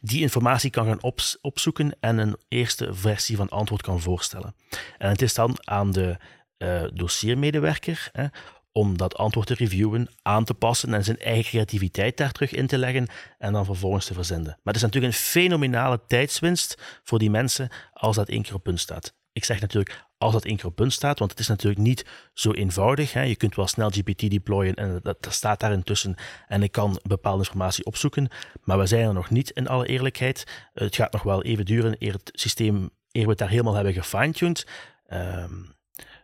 die 0.01 0.21
informatie 0.21 0.69
kan 0.69 0.85
gaan 0.85 1.13
opzoeken 1.41 1.95
en 1.99 2.17
een 2.17 2.35
eerste 2.47 2.93
versie 2.93 3.35
van 3.35 3.49
antwoord 3.49 3.81
kan 3.81 4.01
voorstellen. 4.01 4.55
En 4.97 5.09
het 5.09 5.21
is 5.21 5.33
dan 5.33 5.57
aan 5.61 5.91
de 5.91 6.17
uh, 6.57 6.83
dossiermedewerker 6.93 8.09
hè, 8.11 8.25
om 8.73 8.97
dat 8.97 9.15
antwoord 9.15 9.47
te 9.47 9.53
reviewen, 9.53 10.07
aan 10.21 10.43
te 10.43 10.53
passen 10.53 10.93
en 10.93 11.03
zijn 11.03 11.19
eigen 11.19 11.43
creativiteit 11.43 12.17
daar 12.17 12.31
terug 12.31 12.51
in 12.51 12.67
te 12.67 12.77
leggen 12.77 13.07
en 13.37 13.53
dan 13.53 13.65
vervolgens 13.65 14.05
te 14.05 14.13
verzenden. 14.13 14.45
Maar 14.63 14.73
het 14.73 14.75
is 14.75 14.81
natuurlijk 14.81 15.13
een 15.13 15.19
fenomenale 15.19 15.99
tijdswinst 16.07 17.01
voor 17.03 17.19
die 17.19 17.29
mensen 17.29 17.69
als 17.93 18.15
dat 18.15 18.29
één 18.29 18.41
keer 18.41 18.53
op 18.53 18.63
punt 18.63 18.79
staat. 18.79 19.13
Ik 19.31 19.43
zeg 19.43 19.61
natuurlijk 19.61 20.05
als 20.17 20.33
dat 20.33 20.45
één 20.45 20.55
keer 20.55 20.65
op 20.65 20.75
punt 20.75 20.93
staat, 20.93 21.19
want 21.19 21.31
het 21.31 21.39
is 21.39 21.47
natuurlijk 21.47 21.81
niet 21.81 22.05
zo 22.33 22.51
eenvoudig. 22.51 23.13
Hè. 23.13 23.21
Je 23.21 23.35
kunt 23.35 23.55
wel 23.55 23.67
snel 23.67 23.89
GPT 23.89 24.29
deployen 24.29 24.75
en 24.75 24.99
dat, 25.03 25.17
staat 25.29 25.59
daar 25.59 25.71
intussen 25.71 26.15
en 26.47 26.63
ik 26.63 26.71
kan 26.71 26.99
bepaalde 27.03 27.43
informatie 27.43 27.85
opzoeken, 27.85 28.29
maar 28.61 28.77
we 28.77 28.85
zijn 28.85 29.07
er 29.07 29.13
nog 29.13 29.29
niet 29.29 29.49
in 29.49 29.67
alle 29.67 29.87
eerlijkheid. 29.87 30.69
Het 30.73 30.95
gaat 30.95 31.11
nog 31.11 31.23
wel 31.23 31.43
even 31.43 31.65
duren 31.65 31.95
eer 31.99 32.13
het 32.13 32.29
systeem, 32.33 32.89
eer 33.11 33.23
we 33.23 33.29
het 33.29 33.37
daar 33.37 33.49
helemaal 33.49 33.73
hebben 33.73 33.93
gefine-tuned. 33.93 34.67
Um, 35.13 35.75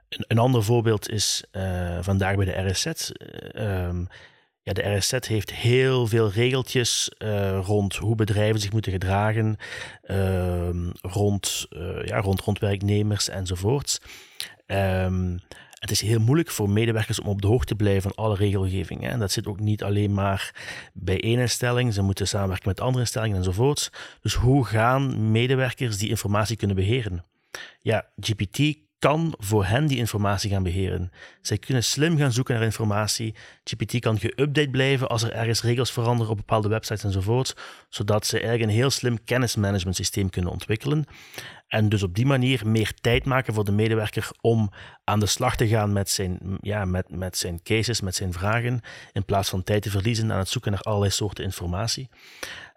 een, 0.10 0.26
een, 0.28 0.38
ander 0.38 0.64
voorbeeld 0.64 1.10
is 1.10 1.44
uh, 1.52 1.98
vandaag 2.02 2.36
bij 2.36 2.46
de 2.46 2.70
RSZ. 2.70 2.86
Uh, 2.86 3.88
um, 3.88 4.08
ja, 4.62 4.74
de 4.74 4.96
RSZ 4.96 5.12
heeft 5.20 5.54
heel 5.54 6.08
veel 6.08 6.30
regeltjes 6.30 7.12
uh, 7.18 7.60
rond 7.64 7.96
hoe 7.96 8.16
bedrijven 8.16 8.60
zich 8.60 8.72
moeten 8.72 8.92
gedragen, 8.92 9.58
uh, 10.04 10.70
rond, 11.02 11.68
ja, 12.04 12.20
rond, 12.20 12.42
rond 12.42 12.60
werknemers 12.60 13.30
enzovoorts. 13.30 14.02
Um, 14.68 15.40
het 15.80 15.92
is 15.92 16.02
heel 16.02 16.20
moeilijk 16.20 16.50
voor 16.50 16.70
medewerkers 16.70 17.20
om 17.20 17.28
op 17.28 17.42
de 17.42 17.48
hoogte 17.48 17.66
te 17.66 17.76
blijven 17.76 18.02
van 18.02 18.26
alle 18.26 18.36
regelgeving. 18.36 19.08
En 19.08 19.20
dat 19.20 19.32
zit 19.32 19.48
ook 19.48 19.60
niet 19.60 19.84
alleen 19.84 20.14
maar 20.14 20.56
bij 20.94 21.22
één 21.22 21.40
instelling, 21.40 21.94
ze 21.94 22.02
moeten 22.02 22.28
samenwerken 22.28 22.68
met 22.68 22.80
andere 22.80 23.00
instellingen 23.00 23.38
enzovoorts. 23.38 23.92
Dus 24.22 24.34
hoe 24.34 24.66
gaan 24.66 25.32
medewerkers 25.32 25.98
die 25.98 26.10
informatie 26.10 26.56
kunnen 26.56 26.76
beheren? 26.76 27.26
Ja, 27.80 28.10
GPT 28.20 28.78
kan 29.00 29.34
voor 29.38 29.66
hen 29.66 29.88
die 29.88 29.98
informatie 29.98 30.50
gaan 30.50 30.64
beheren. 30.64 31.12
Zij 31.42 31.58
kunnen 31.58 31.84
slim 31.84 32.18
gaan 32.18 32.32
zoeken 32.32 32.56
naar 32.56 32.64
informatie. 32.64 33.36
GPT 33.64 34.00
kan 34.00 34.20
geüpdate 34.20 34.70
blijven 34.72 35.10
als 35.10 35.24
er 35.24 35.32
ergens 35.32 35.62
regels 35.62 35.92
veranderen 35.92 36.32
op 36.32 36.38
bepaalde 36.38 36.68
websites 36.68 37.04
enzovoort, 37.04 37.56
zodat 37.90 38.26
ze 38.26 38.40
eigenlijk 38.40 38.70
een 38.70 38.78
heel 38.78 38.90
slim 38.90 39.24
kennismanagement 39.24 39.96
systeem 39.96 40.30
kunnen 40.30 40.52
ontwikkelen. 40.52 41.06
En 41.68 41.90
dus 41.90 42.04
op 42.04 42.16
die 42.16 42.26
manier 42.26 42.68
meer 42.68 42.94
tijd 43.02 43.26
maken 43.26 43.54
voor 43.54 43.66
de 43.66 43.72
medewerker 43.72 44.30
om 44.42 44.72
aan 45.04 45.20
de 45.20 45.26
slag 45.26 45.56
te 45.56 45.68
gaan 45.68 45.94
met 45.94 46.10
zijn, 46.10 46.40
ja, 46.62 46.86
met, 46.86 47.10
met 47.10 47.38
zijn 47.38 47.62
cases, 47.64 48.02
met 48.02 48.16
zijn 48.16 48.34
vragen, 48.34 48.82
in 49.14 49.26
plaats 49.26 49.50
van 49.50 49.64
tijd 49.64 49.82
te 49.82 49.90
verliezen 49.90 50.32
aan 50.32 50.40
het 50.40 50.50
zoeken 50.50 50.72
naar 50.72 50.82
allerlei 50.82 51.12
soorten 51.12 51.44
informatie. 51.44 52.10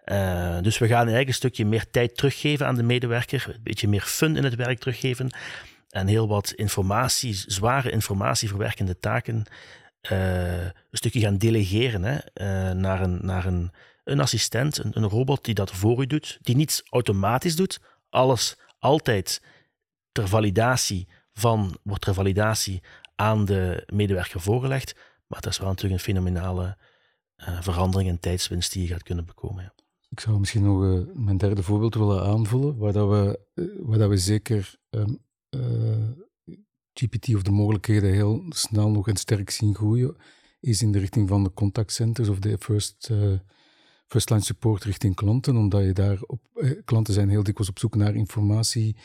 Uh, 0.05 0.57
dus 0.61 0.77
we 0.77 0.87
gaan 0.87 0.97
eigenlijk 0.97 1.27
een 1.27 1.33
stukje 1.33 1.65
meer 1.65 1.89
tijd 1.89 2.17
teruggeven 2.17 2.67
aan 2.67 2.75
de 2.75 2.83
medewerker, 2.83 3.45
een 3.47 3.63
beetje 3.63 3.87
meer 3.87 4.01
fun 4.01 4.35
in 4.35 4.43
het 4.43 4.55
werk 4.55 4.79
teruggeven 4.79 5.31
en 5.93 6.07
heel 6.07 6.27
wat 6.27 6.51
informatie, 6.51 7.33
zware 7.33 7.91
informatieverwerkende 7.91 8.99
taken 8.99 9.43
uh, 10.11 10.63
een 10.63 10.73
stukje 10.91 11.19
gaan 11.19 11.37
delegeren 11.37 12.03
hè, 12.03 12.13
uh, 12.13 12.75
naar, 12.75 13.01
een, 13.01 13.19
naar 13.21 13.45
een, 13.45 13.71
een 14.03 14.19
assistent, 14.19 14.77
een, 14.77 14.91
een, 14.93 15.09
robot 15.09 15.45
die 15.45 15.53
dat 15.53 15.71
voor 15.71 16.01
u 16.01 16.05
doet, 16.05 16.37
die 16.41 16.55
niets 16.55 16.83
automatisch 16.89 17.55
doet, 17.55 17.79
alles 18.09 18.57
altijd 18.79 19.41
ter 20.11 20.27
validatie 20.27 21.07
van, 21.33 21.77
wordt 21.83 22.01
ter 22.03 22.13
validatie 22.13 22.83
aan 23.15 23.45
de 23.45 23.87
medewerker 23.93 24.39
voorgelegd, 24.39 24.95
maar 25.27 25.41
dat 25.41 25.51
is 25.51 25.59
wel 25.59 25.69
natuurlijk 25.69 25.93
een 25.93 26.13
fenomenale 26.13 26.77
uh, 27.37 27.61
verandering 27.61 28.09
en 28.09 28.19
tijdswinst 28.19 28.73
die 28.73 28.81
je 28.81 28.87
gaat 28.87 29.03
kunnen 29.03 29.25
bekomen. 29.25 29.63
Ja. 29.63 29.73
Ik 30.09 30.19
zou 30.19 30.39
misschien 30.39 30.63
nog 30.63 31.05
mijn 31.13 31.37
derde 31.37 31.63
voorbeeld 31.63 31.95
willen 31.95 32.23
aanvullen, 32.23 32.77
waar, 32.77 32.93
dat 32.93 33.09
we, 33.09 33.39
waar 33.83 33.97
dat 33.97 34.09
we 34.09 34.17
zeker 34.17 34.75
uh, 34.89 35.03
GPT 36.93 37.35
of 37.35 37.41
de 37.41 37.51
mogelijkheden 37.51 38.13
heel 38.13 38.45
snel 38.49 38.91
nog 38.91 39.07
en 39.07 39.15
sterk 39.15 39.49
zien 39.49 39.75
groeien, 39.75 40.15
is 40.59 40.81
in 40.81 40.91
de 40.91 40.99
richting 40.99 41.29
van 41.29 41.43
de 41.43 41.53
contactcenters 41.53 42.29
of 42.29 42.39
de 42.39 42.57
first, 42.59 43.09
uh, 43.11 43.33
first 44.07 44.29
line 44.29 44.41
support 44.41 44.83
richting 44.83 45.15
klanten, 45.15 45.55
omdat 45.55 45.83
je 45.83 45.93
daar 45.93 46.21
op, 46.21 46.41
eh, 46.53 46.71
klanten 46.85 47.13
zijn 47.13 47.29
heel 47.29 47.43
dikwijls 47.43 47.69
op 47.69 47.79
zoek 47.79 47.95
naar 47.95 48.15
informatie. 48.15 48.95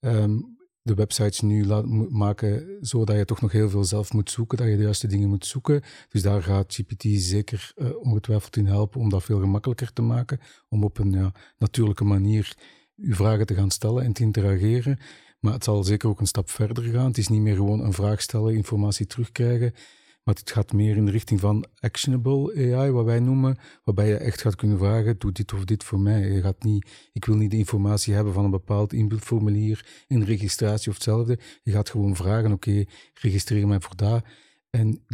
Um, 0.00 0.58
de 0.82 0.94
websites 0.94 1.40
nu 1.40 1.66
laat, 1.66 1.86
maken 2.10 2.76
zodat 2.80 3.16
je 3.16 3.24
toch 3.24 3.40
nog 3.40 3.52
heel 3.52 3.70
veel 3.70 3.84
zelf 3.84 4.12
moet 4.12 4.30
zoeken, 4.30 4.58
dat 4.58 4.66
je 4.66 4.76
de 4.76 4.82
juiste 4.82 5.06
dingen 5.06 5.28
moet 5.28 5.46
zoeken. 5.46 5.82
Dus 6.08 6.22
daar 6.22 6.42
gaat 6.42 6.74
GPT 6.74 7.04
zeker 7.22 7.72
ongetwijfeld 8.02 8.56
in 8.56 8.66
helpen 8.66 9.00
om 9.00 9.08
dat 9.08 9.22
veel 9.22 9.40
gemakkelijker 9.40 9.92
te 9.92 10.02
maken, 10.02 10.40
om 10.68 10.84
op 10.84 10.98
een 10.98 11.12
ja, 11.12 11.32
natuurlijke 11.58 12.04
manier 12.04 12.56
uw 12.96 13.14
vragen 13.14 13.46
te 13.46 13.54
gaan 13.54 13.70
stellen 13.70 14.04
en 14.04 14.12
te 14.12 14.22
interageren. 14.22 14.98
Maar 15.40 15.52
het 15.52 15.64
zal 15.64 15.84
zeker 15.84 16.08
ook 16.08 16.20
een 16.20 16.26
stap 16.26 16.50
verder 16.50 16.84
gaan. 16.84 17.06
Het 17.06 17.18
is 17.18 17.28
niet 17.28 17.40
meer 17.40 17.54
gewoon 17.54 17.80
een 17.80 17.92
vraag 17.92 18.22
stellen, 18.22 18.54
informatie 18.54 19.06
terugkrijgen. 19.06 19.74
Maar 20.22 20.34
het 20.34 20.50
gaat 20.50 20.72
meer 20.72 20.96
in 20.96 21.04
de 21.04 21.10
richting 21.10 21.40
van 21.40 21.66
actionable 21.78 22.74
AI, 22.74 22.90
wat 22.90 23.04
wij 23.04 23.20
noemen. 23.20 23.58
Waarbij 23.84 24.08
je 24.08 24.16
echt 24.16 24.40
gaat 24.40 24.54
kunnen 24.54 24.78
vragen: 24.78 25.18
doe 25.18 25.32
dit 25.32 25.52
of 25.52 25.64
dit 25.64 25.84
voor 25.84 26.00
mij. 26.00 26.20
Je 26.30 26.40
gaat 26.40 26.62
niet, 26.62 26.90
ik 27.12 27.24
wil 27.24 27.36
niet 27.36 27.50
de 27.50 27.56
informatie 27.56 28.14
hebben 28.14 28.32
van 28.32 28.44
een 28.44 28.50
bepaald 28.50 28.92
inbeeldformulier 28.92 30.04
in 30.06 30.22
registratie 30.22 30.88
of 30.88 30.94
hetzelfde. 30.94 31.38
Je 31.62 31.72
gaat 31.72 31.90
gewoon 31.90 32.16
vragen: 32.16 32.52
oké, 32.52 32.84
registreer 33.14 33.66
mij 33.66 33.80
voor 33.80 33.96
daar. 33.96 34.36
En 34.70 35.04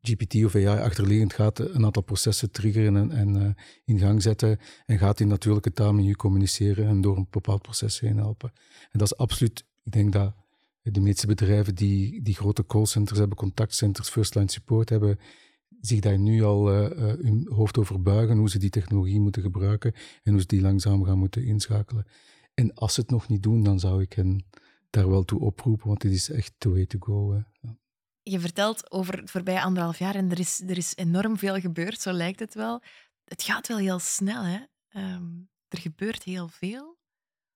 GPT 0.00 0.44
of 0.44 0.54
AI 0.54 0.80
achterliggend 0.80 1.32
gaat 1.32 1.58
een 1.58 1.84
aantal 1.84 2.02
processen 2.02 2.50
triggeren 2.50 3.10
en, 3.12 3.36
uh, 3.36 3.48
in 3.84 3.98
gang 3.98 4.22
zetten 4.22 4.58
en 4.86 4.98
gaat 4.98 5.20
in 5.20 5.28
natuurlijke 5.28 5.72
taal 5.72 5.92
met 5.92 6.04
je 6.04 6.16
communiceren 6.16 6.86
en 6.86 7.00
door 7.00 7.16
een 7.16 7.26
bepaald 7.30 7.62
proces 7.62 8.00
heen 8.00 8.16
helpen. 8.16 8.52
En 8.90 8.98
dat 8.98 9.10
is 9.10 9.16
absoluut, 9.16 9.64
ik 9.84 9.92
denk 9.92 10.12
dat 10.12 10.34
de 10.82 11.00
meeste 11.00 11.26
bedrijven 11.26 11.74
die, 11.74 12.22
die 12.22 12.34
grote 12.34 12.66
callcenters 12.66 13.18
hebben, 13.18 13.36
contactcenters, 13.36 14.08
first 14.08 14.34
line 14.34 14.50
support 14.50 14.88
hebben, 14.88 15.18
zich 15.80 16.00
daar 16.00 16.18
nu 16.18 16.42
al 16.42 16.72
uh, 16.72 16.88
hun 16.98 17.46
hoofd 17.50 17.78
over 17.78 18.02
buigen, 18.02 18.36
hoe 18.36 18.50
ze 18.50 18.58
die 18.58 18.70
technologie 18.70 19.20
moeten 19.20 19.42
gebruiken 19.42 19.92
en 20.22 20.32
hoe 20.32 20.40
ze 20.40 20.46
die 20.46 20.60
langzaam 20.60 21.04
gaan 21.04 21.18
moeten 21.18 21.44
inschakelen. 21.44 22.06
En 22.54 22.74
als 22.74 22.94
ze 22.94 23.00
het 23.00 23.10
nog 23.10 23.28
niet 23.28 23.42
doen, 23.42 23.62
dan 23.62 23.80
zou 23.80 24.02
ik 24.02 24.12
hen 24.12 24.44
daar 24.90 25.08
wel 25.08 25.24
toe 25.24 25.40
oproepen, 25.40 25.86
want 25.86 26.00
dit 26.00 26.12
is 26.12 26.30
echt 26.30 26.54
the 26.58 26.70
way 26.70 26.86
to 26.86 26.98
go. 27.00 27.42
Je 28.30 28.40
vertelt 28.40 28.90
over 28.90 29.18
het 29.18 29.30
voorbije 29.30 29.62
anderhalf 29.62 29.98
jaar 29.98 30.14
en 30.14 30.30
er 30.30 30.38
is, 30.38 30.62
er 30.66 30.76
is 30.76 30.92
enorm 30.96 31.38
veel 31.38 31.60
gebeurd, 31.60 32.00
zo 32.00 32.12
lijkt 32.12 32.40
het 32.40 32.54
wel. 32.54 32.82
Het 33.24 33.42
gaat 33.42 33.68
wel 33.68 33.78
heel 33.78 33.98
snel, 33.98 34.42
hè? 34.42 34.58
Um, 35.00 35.48
er 35.68 35.78
gebeurt 35.78 36.22
heel 36.22 36.48
veel. 36.48 36.96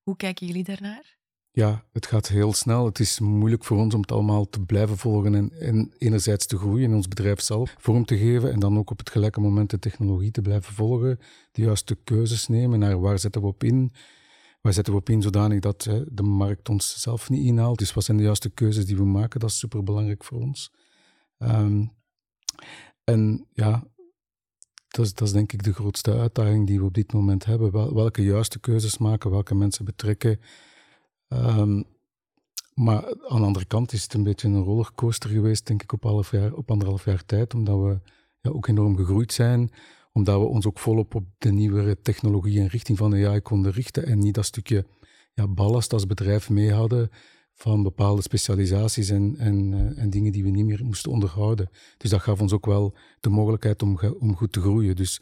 Hoe 0.02 0.16
kijken 0.16 0.46
jullie 0.46 0.64
daarnaar? 0.64 1.18
Ja, 1.50 1.84
het 1.92 2.06
gaat 2.06 2.28
heel 2.28 2.52
snel. 2.52 2.84
Het 2.84 2.98
is 2.98 3.20
moeilijk 3.20 3.64
voor 3.64 3.76
ons 3.76 3.94
om 3.94 4.00
het 4.00 4.12
allemaal 4.12 4.48
te 4.48 4.60
blijven 4.60 4.98
volgen 4.98 5.34
en, 5.34 5.50
en 5.50 5.92
enerzijds 5.98 6.46
te 6.46 6.58
groeien 6.58 6.90
in 6.90 6.94
ons 6.94 7.08
bedrijf 7.08 7.40
zelf, 7.40 7.74
vorm 7.78 8.04
te 8.04 8.18
geven 8.18 8.52
en 8.52 8.60
dan 8.60 8.78
ook 8.78 8.90
op 8.90 8.98
het 8.98 9.10
gelijke 9.10 9.40
moment 9.40 9.70
de 9.70 9.78
technologie 9.78 10.30
te 10.30 10.42
blijven 10.42 10.74
volgen, 10.74 11.18
de 11.52 11.62
juiste 11.62 11.94
keuzes 12.04 12.46
nemen 12.46 12.78
naar 12.78 13.00
waar 13.00 13.18
zetten 13.18 13.40
we 13.40 13.46
op 13.46 13.64
in, 13.64 13.92
wij 14.60 14.72
zetten 14.72 14.92
we 14.92 14.98
op 14.98 15.08
in 15.08 15.22
zodanig 15.22 15.60
dat 15.60 15.82
de 16.06 16.22
markt 16.22 16.68
ons 16.68 17.00
zelf 17.00 17.30
niet 17.30 17.44
inhaalt. 17.44 17.78
Dus 17.78 17.92
wat 17.92 18.04
zijn 18.04 18.16
de 18.16 18.22
juiste 18.22 18.50
keuzes 18.50 18.86
die 18.86 18.96
we 18.96 19.04
maken? 19.04 19.40
Dat 19.40 19.50
is 19.50 19.58
superbelangrijk 19.58 20.24
voor 20.24 20.40
ons. 20.40 20.72
Um, 21.38 21.92
en 23.04 23.46
ja, 23.52 23.84
dat 24.88 25.04
is, 25.04 25.14
dat 25.14 25.32
denk 25.32 25.52
ik 25.52 25.62
de 25.62 25.72
grootste 25.72 26.18
uitdaging 26.18 26.66
die 26.66 26.78
we 26.78 26.84
op 26.84 26.94
dit 26.94 27.12
moment 27.12 27.44
hebben. 27.44 27.72
Wel, 27.72 27.94
welke 27.94 28.22
juiste 28.22 28.58
keuzes 28.58 28.98
maken, 28.98 29.30
welke 29.30 29.54
mensen 29.54 29.84
betrekken. 29.84 30.40
Um, 31.28 31.84
maar 32.74 33.04
aan 33.04 33.40
de 33.40 33.46
andere 33.46 33.64
kant 33.64 33.92
is 33.92 34.02
het 34.02 34.14
een 34.14 34.22
beetje 34.22 34.48
een 34.48 34.62
rollercoaster 34.62 35.30
geweest, 35.30 35.66
denk 35.66 35.82
ik, 35.82 35.92
op, 35.92 36.02
half 36.02 36.30
jaar, 36.30 36.52
op 36.52 36.70
anderhalf 36.70 37.04
jaar 37.04 37.24
tijd, 37.24 37.54
omdat 37.54 37.80
we 37.80 38.00
ja, 38.40 38.50
ook 38.50 38.66
enorm 38.66 38.96
gegroeid 38.96 39.32
zijn 39.32 39.70
omdat 40.12 40.40
we 40.40 40.46
ons 40.46 40.66
ook 40.66 40.78
volop 40.78 41.14
op 41.14 41.24
de 41.38 41.52
nieuwere 41.52 42.00
technologie 42.00 42.60
en 42.60 42.66
richting 42.66 42.98
van 42.98 43.14
AI 43.14 43.40
konden 43.40 43.72
richten 43.72 44.06
en 44.06 44.18
niet 44.18 44.34
dat 44.34 44.44
stukje 44.44 44.86
ja, 45.34 45.48
ballast 45.48 45.92
als 45.92 46.06
bedrijf 46.06 46.50
mee 46.50 46.72
hadden 46.72 47.10
van 47.54 47.82
bepaalde 47.82 48.22
specialisaties 48.22 49.10
en, 49.10 49.34
en, 49.38 49.72
uh, 49.72 50.02
en 50.02 50.10
dingen 50.10 50.32
die 50.32 50.42
we 50.42 50.50
niet 50.50 50.64
meer 50.64 50.84
moesten 50.84 51.10
onderhouden. 51.10 51.70
Dus 51.96 52.10
dat 52.10 52.20
gaf 52.20 52.40
ons 52.40 52.52
ook 52.52 52.66
wel 52.66 52.94
de 53.20 53.28
mogelijkheid 53.28 53.82
om, 53.82 53.98
om 54.18 54.36
goed 54.36 54.52
te 54.52 54.60
groeien. 54.60 54.96
Dus 54.96 55.20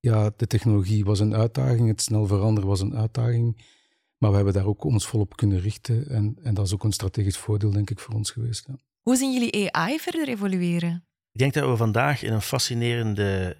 ja, 0.00 0.32
de 0.36 0.46
technologie 0.46 1.04
was 1.04 1.20
een 1.20 1.34
uitdaging, 1.34 1.88
het 1.88 2.02
snel 2.02 2.26
veranderen 2.26 2.68
was 2.68 2.80
een 2.80 2.96
uitdaging. 2.96 3.56
Maar 4.18 4.30
we 4.30 4.36
hebben 4.36 4.54
daar 4.54 4.66
ook 4.66 4.84
ons 4.84 5.06
volop 5.06 5.36
kunnen 5.36 5.60
richten. 5.60 6.08
En, 6.08 6.38
en 6.42 6.54
dat 6.54 6.66
is 6.66 6.72
ook 6.72 6.84
een 6.84 6.92
strategisch 6.92 7.36
voordeel, 7.36 7.70
denk 7.70 7.90
ik, 7.90 7.98
voor 7.98 8.14
ons 8.14 8.30
geweest. 8.30 8.64
Ja. 8.68 8.78
Hoe 9.02 9.16
zien 9.16 9.32
jullie 9.32 9.72
AI 9.72 9.98
verder 9.98 10.28
evolueren? 10.28 11.04
Ik 11.32 11.38
denk 11.38 11.54
dat 11.54 11.68
we 11.68 11.76
vandaag 11.76 12.22
in 12.22 12.32
een 12.32 12.42
fascinerende 12.42 13.56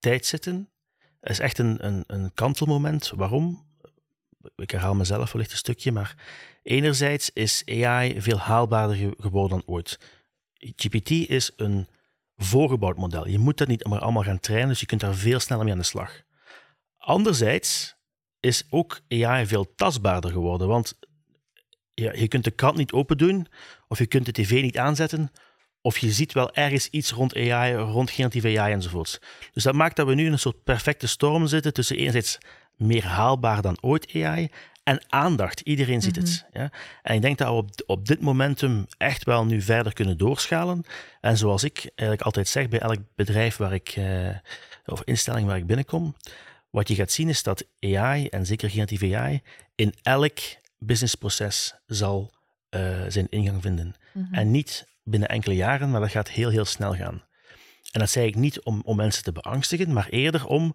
tijd 0.00 0.26
zitten. 0.26 0.70
Is 1.20 1.38
echt 1.38 1.58
een, 1.58 1.86
een, 1.86 2.04
een 2.06 2.34
kantelmoment. 2.34 3.12
Waarom? 3.16 3.68
Ik 4.56 4.70
herhaal 4.70 4.94
mezelf 4.94 5.32
wellicht 5.32 5.50
een 5.50 5.56
stukje, 5.56 5.92
maar 5.92 6.14
enerzijds 6.62 7.30
is 7.30 7.62
AI 7.66 8.20
veel 8.20 8.38
haalbaarder 8.38 9.14
geworden 9.18 9.58
dan 9.58 9.74
ooit. 9.74 9.98
GPT 10.54 11.10
is 11.10 11.52
een 11.56 11.88
voorgebouwd 12.36 12.96
model. 12.96 13.28
Je 13.28 13.38
moet 13.38 13.58
dat 13.58 13.68
niet 13.68 13.86
maar 13.86 14.00
allemaal 14.00 14.22
gaan 14.22 14.40
trainen, 14.40 14.68
dus 14.68 14.80
je 14.80 14.86
kunt 14.86 15.00
daar 15.00 15.14
veel 15.14 15.40
sneller 15.40 15.64
mee 15.64 15.72
aan 15.72 15.78
de 15.78 15.84
slag. 15.84 16.22
Anderzijds 16.96 17.96
is 18.40 18.64
ook 18.70 19.00
AI 19.08 19.46
veel 19.46 19.74
tastbaarder 19.74 20.30
geworden, 20.30 20.68
want 20.68 20.98
ja, 21.94 22.12
je 22.12 22.28
kunt 22.28 22.44
de 22.44 22.50
krant 22.50 22.76
niet 22.76 22.92
open 22.92 23.18
doen 23.18 23.46
of 23.88 23.98
je 23.98 24.06
kunt 24.06 24.26
de 24.26 24.32
tv 24.32 24.62
niet 24.62 24.78
aanzetten 24.78 25.32
of 25.82 25.98
je 25.98 26.12
ziet 26.12 26.32
wel 26.32 26.54
ergens 26.54 26.88
iets 26.88 27.10
rond 27.10 27.36
AI, 27.36 27.74
rond 27.74 28.10
generatieve 28.10 28.60
AI 28.60 28.72
enzovoorts. 28.72 29.18
Dus 29.52 29.62
dat 29.62 29.74
maakt 29.74 29.96
dat 29.96 30.06
we 30.06 30.14
nu 30.14 30.26
in 30.26 30.32
een 30.32 30.38
soort 30.38 30.64
perfecte 30.64 31.06
storm 31.06 31.46
zitten 31.46 31.72
tussen 31.72 31.96
enerzijds 31.96 32.38
meer 32.76 33.04
haalbaar 33.04 33.62
dan 33.62 33.78
ooit 33.80 34.12
AI 34.14 34.48
en 34.84 35.02
aandacht. 35.08 35.60
Iedereen 35.60 36.02
ziet 36.02 36.16
het. 36.16 36.46
Mhm. 36.50 36.62
Ja? 36.62 36.70
En 37.02 37.14
ik 37.14 37.22
denk 37.22 37.38
dat 37.38 37.48
we 37.48 37.54
op, 37.54 37.70
op 37.86 38.06
dit 38.06 38.20
momentum 38.20 38.86
echt 38.98 39.24
wel 39.24 39.44
nu 39.44 39.60
verder 39.62 39.92
kunnen 39.92 40.18
doorschalen. 40.18 40.84
En 41.20 41.36
zoals 41.36 41.64
ik 41.64 41.90
eigenlijk 41.94 42.22
altijd 42.22 42.48
zeg 42.48 42.68
bij 42.68 42.78
elk 42.78 42.98
bedrijf 43.14 43.56
waar 43.56 43.72
ik, 43.72 43.96
uh, 43.96 44.28
of 44.86 45.02
instelling 45.04 45.46
waar 45.46 45.56
ik 45.56 45.66
binnenkom, 45.66 46.16
wat 46.70 46.88
je 46.88 46.94
gaat 46.94 47.12
zien 47.12 47.28
is 47.28 47.42
dat 47.42 47.66
AI, 47.80 48.26
en 48.26 48.46
zeker 48.46 48.68
generatieve 48.68 49.16
AI, 49.16 49.42
in 49.74 49.94
elk 50.02 50.38
businessproces 50.78 51.74
zal 51.86 52.30
uh, 52.70 53.00
zijn 53.08 53.26
ingang 53.30 53.62
vinden. 53.62 53.94
Mhm. 54.12 54.34
En 54.34 54.50
niet 54.50 54.86
binnen 55.02 55.28
enkele 55.28 55.54
jaren, 55.54 55.90
maar 55.90 56.00
dat 56.00 56.10
gaat 56.10 56.28
heel, 56.28 56.50
heel 56.50 56.64
snel 56.64 56.94
gaan. 56.94 57.22
En 57.92 58.00
dat 58.00 58.10
zei 58.10 58.26
ik 58.26 58.34
niet 58.34 58.60
om, 58.60 58.82
om 58.84 58.96
mensen 58.96 59.22
te 59.22 59.32
beangstigen, 59.32 59.92
maar 59.92 60.08
eerder 60.08 60.46
om 60.46 60.74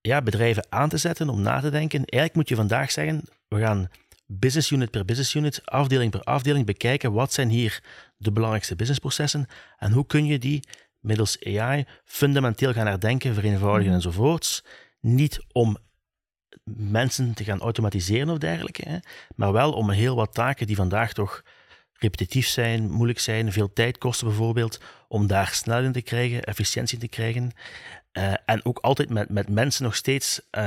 ja, 0.00 0.22
bedrijven 0.22 0.66
aan 0.68 0.88
te 0.88 0.96
zetten, 0.96 1.28
om 1.28 1.40
na 1.40 1.60
te 1.60 1.70
denken. 1.70 1.98
Eigenlijk 1.98 2.34
moet 2.34 2.48
je 2.48 2.54
vandaag 2.54 2.90
zeggen, 2.90 3.22
we 3.48 3.58
gaan 3.58 3.88
business 4.26 4.70
unit 4.70 4.90
per 4.90 5.04
business 5.04 5.34
unit, 5.34 5.60
afdeling 5.64 6.10
per 6.10 6.22
afdeling 6.22 6.66
bekijken 6.66 7.12
wat 7.12 7.32
zijn 7.32 7.48
hier 7.48 7.82
de 8.16 8.32
belangrijkste 8.32 8.76
businessprocessen 8.76 9.46
en 9.78 9.92
hoe 9.92 10.06
kun 10.06 10.26
je 10.26 10.38
die 10.38 10.62
middels 11.00 11.44
AI 11.44 11.84
fundamenteel 12.04 12.72
gaan 12.72 12.86
herdenken, 12.86 13.34
vereenvoudigen 13.34 13.86
mhm. 13.86 13.94
enzovoorts. 13.94 14.64
Niet 15.00 15.44
om 15.52 15.76
mensen 16.74 17.34
te 17.34 17.44
gaan 17.44 17.60
automatiseren 17.60 18.30
of 18.30 18.38
dergelijke, 18.38 18.88
hè, 18.88 18.98
maar 19.36 19.52
wel 19.52 19.72
om 19.72 19.90
heel 19.90 20.16
wat 20.16 20.34
taken 20.34 20.66
die 20.66 20.76
vandaag 20.76 21.12
toch 21.12 21.42
repetitief 21.98 22.46
zijn, 22.46 22.90
moeilijk 22.90 23.18
zijn, 23.18 23.52
veel 23.52 23.72
tijd 23.72 23.98
kosten 23.98 24.26
bijvoorbeeld, 24.26 24.80
om 25.08 25.26
daar 25.26 25.48
snelheid 25.48 25.86
in 25.86 25.92
te 25.92 26.02
krijgen, 26.02 26.44
efficiëntie 26.44 26.98
te 26.98 27.08
krijgen. 27.08 27.52
Uh, 28.12 28.32
en 28.44 28.64
ook 28.64 28.78
altijd 28.78 29.10
met, 29.10 29.28
met 29.28 29.48
mensen 29.48 29.84
nog 29.84 29.96
steeds, 29.96 30.40
uh, 30.40 30.62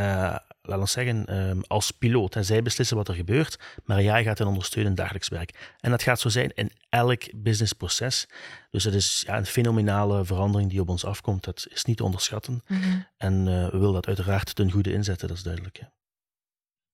laten 0.61 0.79
we 0.79 0.85
zeggen, 0.85 1.25
uh, 1.29 1.61
als 1.67 1.91
piloot. 1.91 2.35
En 2.35 2.45
zij 2.45 2.61
beslissen 2.61 2.97
wat 2.97 3.07
er 3.07 3.15
gebeurt, 3.15 3.59
maar 3.83 4.01
jij 4.01 4.23
gaat 4.23 4.37
hen 4.37 4.47
ondersteunen 4.47 4.91
in 4.91 4.97
dagelijks 4.97 5.27
werk. 5.27 5.75
En 5.79 5.91
dat 5.91 6.03
gaat 6.03 6.19
zo 6.19 6.29
zijn 6.29 6.51
in 6.53 6.71
elk 6.89 7.23
businessproces. 7.35 8.27
Dus 8.69 8.83
het 8.83 8.93
is 8.93 9.23
ja, 9.27 9.37
een 9.37 9.45
fenomenale 9.45 10.25
verandering 10.25 10.69
die 10.69 10.81
op 10.81 10.89
ons 10.89 11.05
afkomt. 11.05 11.43
Dat 11.43 11.67
is 11.69 11.85
niet 11.85 11.97
te 11.97 12.03
onderschatten. 12.03 12.63
Mm 12.67 13.05
En 13.17 13.45
we 13.45 13.77
willen 13.77 13.93
dat 13.93 14.07
uiteraard 14.07 14.55
ten 14.55 14.71
goede 14.71 14.93
inzetten, 14.93 15.27
dat 15.27 15.37
is 15.37 15.43
duidelijk. 15.43 15.81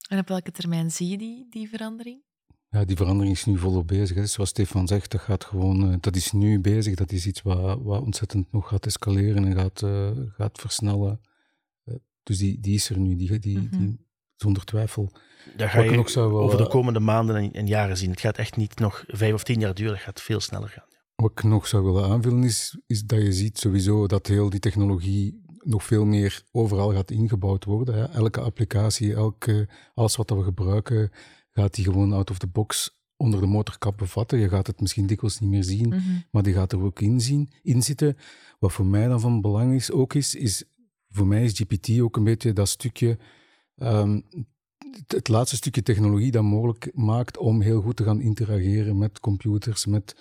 En 0.07 0.19
op 0.19 0.27
welke 0.27 0.51
termijn 0.51 0.91
zie 0.91 1.09
je 1.09 1.17
die, 1.17 1.47
die 1.49 1.69
verandering? 1.69 2.21
Ja, 2.75 2.85
die 2.85 2.95
verandering 2.95 3.35
is 3.35 3.45
nu 3.45 3.57
volop 3.57 3.87
bezig. 3.87 4.17
Hè. 4.17 4.25
Zoals 4.25 4.49
Stefan 4.49 4.87
zegt, 4.87 5.11
dat, 5.11 5.21
gaat 5.21 5.43
gewoon, 5.43 5.91
uh, 5.91 5.95
dat 5.99 6.15
is 6.15 6.31
nu 6.31 6.59
bezig. 6.59 6.95
Dat 6.95 7.11
is 7.11 7.25
iets 7.25 7.41
wat, 7.41 7.79
wat 7.81 8.01
ontzettend 8.01 8.51
nog 8.51 8.67
gaat 8.67 8.85
escaleren 8.85 9.45
en 9.45 9.55
gaat, 9.55 9.81
uh, 9.81 10.09
gaat 10.37 10.59
versnellen. 10.59 11.21
Uh, 11.85 11.95
dus 12.23 12.37
die, 12.37 12.59
die 12.59 12.73
is 12.73 12.89
er 12.89 12.99
nu, 12.99 13.15
die, 13.15 13.39
die, 13.39 13.57
mm 13.57 13.67
-hmm. 13.69 13.79
die 13.79 14.07
zonder 14.35 14.65
twijfel. 14.65 15.11
Dat 15.57 15.69
ga 15.69 15.81
je 15.81 15.91
nog 15.91 16.09
zou, 16.09 16.33
over 16.33 16.57
de 16.57 16.67
komende 16.67 16.99
maanden 16.99 17.35
en, 17.35 17.53
en, 17.53 17.67
jaren 17.67 17.97
zien. 17.97 18.09
Het 18.09 18.19
gaat 18.19 18.37
echt 18.37 18.55
niet 18.55 18.79
nog 18.79 19.03
vijf 19.07 19.33
of 19.33 19.43
tien 19.43 19.59
jaar 19.59 19.73
duren, 19.73 19.93
het 19.93 20.03
gaat 20.03 20.21
veel 20.21 20.39
sneller 20.39 20.69
gaan. 20.69 20.87
Wat 21.15 21.31
ik 21.31 21.43
nog 21.43 21.67
zou 21.67 21.83
willen 21.83 22.09
aanvullen 22.09 22.43
is, 22.43 22.77
is 22.87 23.03
dat 23.03 23.21
je 23.21 23.33
ziet 23.33 23.57
sowieso 23.57 24.07
dat 24.07 24.27
heel 24.27 24.49
die 24.49 24.59
technologie 24.59 25.43
nog 25.59 25.83
veel 25.83 26.05
meer 26.05 26.43
overal 26.51 26.93
gaat 26.93 27.11
ingebouwd 27.11 27.63
worden. 27.63 27.95
Hè. 27.95 28.03
Elke 28.03 28.41
applicatie, 28.41 29.13
elke, 29.13 29.69
alles 29.93 30.15
wat 30.15 30.29
we 30.29 30.43
gebruiken, 30.43 31.11
gaat 31.61 31.75
die 31.75 31.85
gewoon 31.85 32.13
out 32.13 32.29
of 32.29 32.37
the 32.37 32.47
box 32.47 32.99
onder 33.17 33.39
de 33.39 33.45
motorkap 33.45 33.97
bevatten. 33.97 34.39
Je 34.39 34.49
gaat 34.49 34.67
het 34.67 34.81
misschien 34.81 35.07
dikwijls 35.07 35.39
niet 35.39 35.49
meer 35.49 35.63
zien, 35.63 35.87
mhm. 35.87 36.01
maar 36.31 36.43
die 36.43 36.53
gaat 36.53 36.71
er 36.71 36.81
ook 36.81 36.99
in, 36.99 37.21
zien, 37.21 37.49
in 37.63 37.83
zitten. 37.83 38.17
Wat 38.59 38.73
voor 38.73 38.85
mij 38.85 39.07
dan 39.07 39.19
van 39.19 39.41
belang 39.41 39.73
is, 39.73 39.91
ook 39.91 40.13
is, 40.13 40.35
is 40.35 40.63
voor 41.09 41.27
mij 41.27 41.43
is 41.43 41.59
GPT 41.59 41.99
ook 41.99 42.17
een 42.17 42.23
beetje 42.23 42.53
dat 42.53 42.69
stukje, 42.69 43.17
um, 43.75 44.23
het 45.07 45.27
laatste 45.27 45.55
stukje 45.55 45.83
technologie 45.83 46.31
dat 46.31 46.43
mogelijk 46.43 46.91
maakt 46.93 47.37
om 47.37 47.61
heel 47.61 47.81
goed 47.81 47.95
te 47.95 48.03
gaan 48.03 48.21
interageren 48.21 48.97
met 48.97 49.19
computers, 49.19 49.85
met 49.85 50.15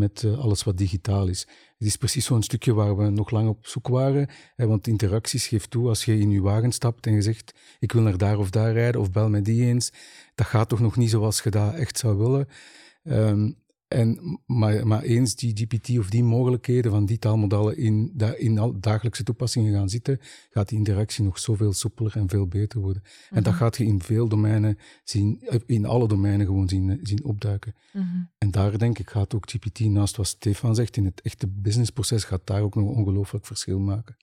met 0.00 0.22
uh, 0.22 0.38
alles 0.38 0.62
wat 0.62 0.76
digitaal 0.76 1.26
is. 1.26 1.40
Het 1.78 1.88
is 1.88 1.96
precies 1.96 2.24
zo'n 2.24 2.42
stukje 2.42 2.74
waar 2.74 2.96
we 2.96 3.10
nog 3.10 3.30
lang 3.30 3.48
op 3.48 3.66
zoek 3.66 3.88
waren. 3.88 4.28
Hè, 4.56 4.66
want 4.66 4.86
interacties 4.86 5.46
geeft 5.46 5.70
toe 5.70 5.88
als 5.88 6.04
je 6.04 6.18
in 6.18 6.30
je 6.30 6.40
wagen 6.40 6.72
stapt 6.72 7.06
en 7.06 7.12
je 7.12 7.22
zegt: 7.22 7.54
Ik 7.78 7.92
wil 7.92 8.02
naar 8.02 8.18
daar 8.18 8.38
of 8.38 8.50
daar 8.50 8.72
rijden 8.72 9.00
of 9.00 9.10
bel 9.10 9.28
met 9.28 9.44
die 9.44 9.64
eens. 9.64 9.92
Dat 10.34 10.46
gaat 10.46 10.68
toch 10.68 10.80
nog 10.80 10.96
niet 10.96 11.10
zoals 11.10 11.42
je 11.42 11.50
dat 11.50 11.74
echt 11.74 11.98
zou 11.98 12.16
willen. 12.16 12.48
Um, 13.02 13.56
en, 13.90 14.40
maar, 14.46 14.86
maar 14.86 15.02
eens 15.02 15.34
die 15.34 15.56
GPT 15.56 15.98
of 15.98 16.10
die 16.10 16.24
mogelijkheden 16.24 16.90
van 16.90 17.06
die 17.06 17.18
taalmodellen 17.18 17.76
in, 17.76 18.12
in 18.36 18.76
dagelijkse 18.80 19.22
toepassingen 19.22 19.72
gaan 19.72 19.88
zitten, 19.88 20.20
gaat 20.50 20.68
die 20.68 20.78
interactie 20.78 21.24
nog 21.24 21.38
zoveel 21.38 21.72
soepeler 21.72 22.16
en 22.16 22.28
veel 22.28 22.46
beter 22.46 22.80
worden. 22.80 23.02
En 23.30 23.42
dat 23.42 23.52
mhm. 23.52 23.62
gaat 23.62 23.76
je 23.76 23.84
in 23.84 24.02
veel 24.02 24.28
domeinen 24.28 24.78
zien, 25.04 25.40
eh, 25.40 25.58
in 25.66 25.86
alle 25.86 26.08
domeinen 26.08 26.46
gewoon 26.46 26.68
zien, 26.68 26.90
eh, 26.90 26.96
zien 27.02 27.24
opduiken. 27.24 27.74
Mhm. 27.92 28.04
En 28.38 28.50
daar 28.50 28.78
denk 28.78 28.98
ik 28.98 29.10
gaat 29.10 29.34
ook 29.34 29.50
GPT, 29.50 29.80
naast 29.80 30.16
wat 30.16 30.26
Stefan 30.26 30.74
zegt, 30.74 30.96
in 30.96 31.04
het 31.04 31.20
echte 31.20 31.46
businessproces, 31.48 32.24
gaat 32.24 32.46
daar 32.46 32.62
ook 32.62 32.74
nog 32.74 32.88
een 32.88 32.94
ongelooflijk 32.94 33.46
verschil 33.46 33.78
maken. 33.78 34.16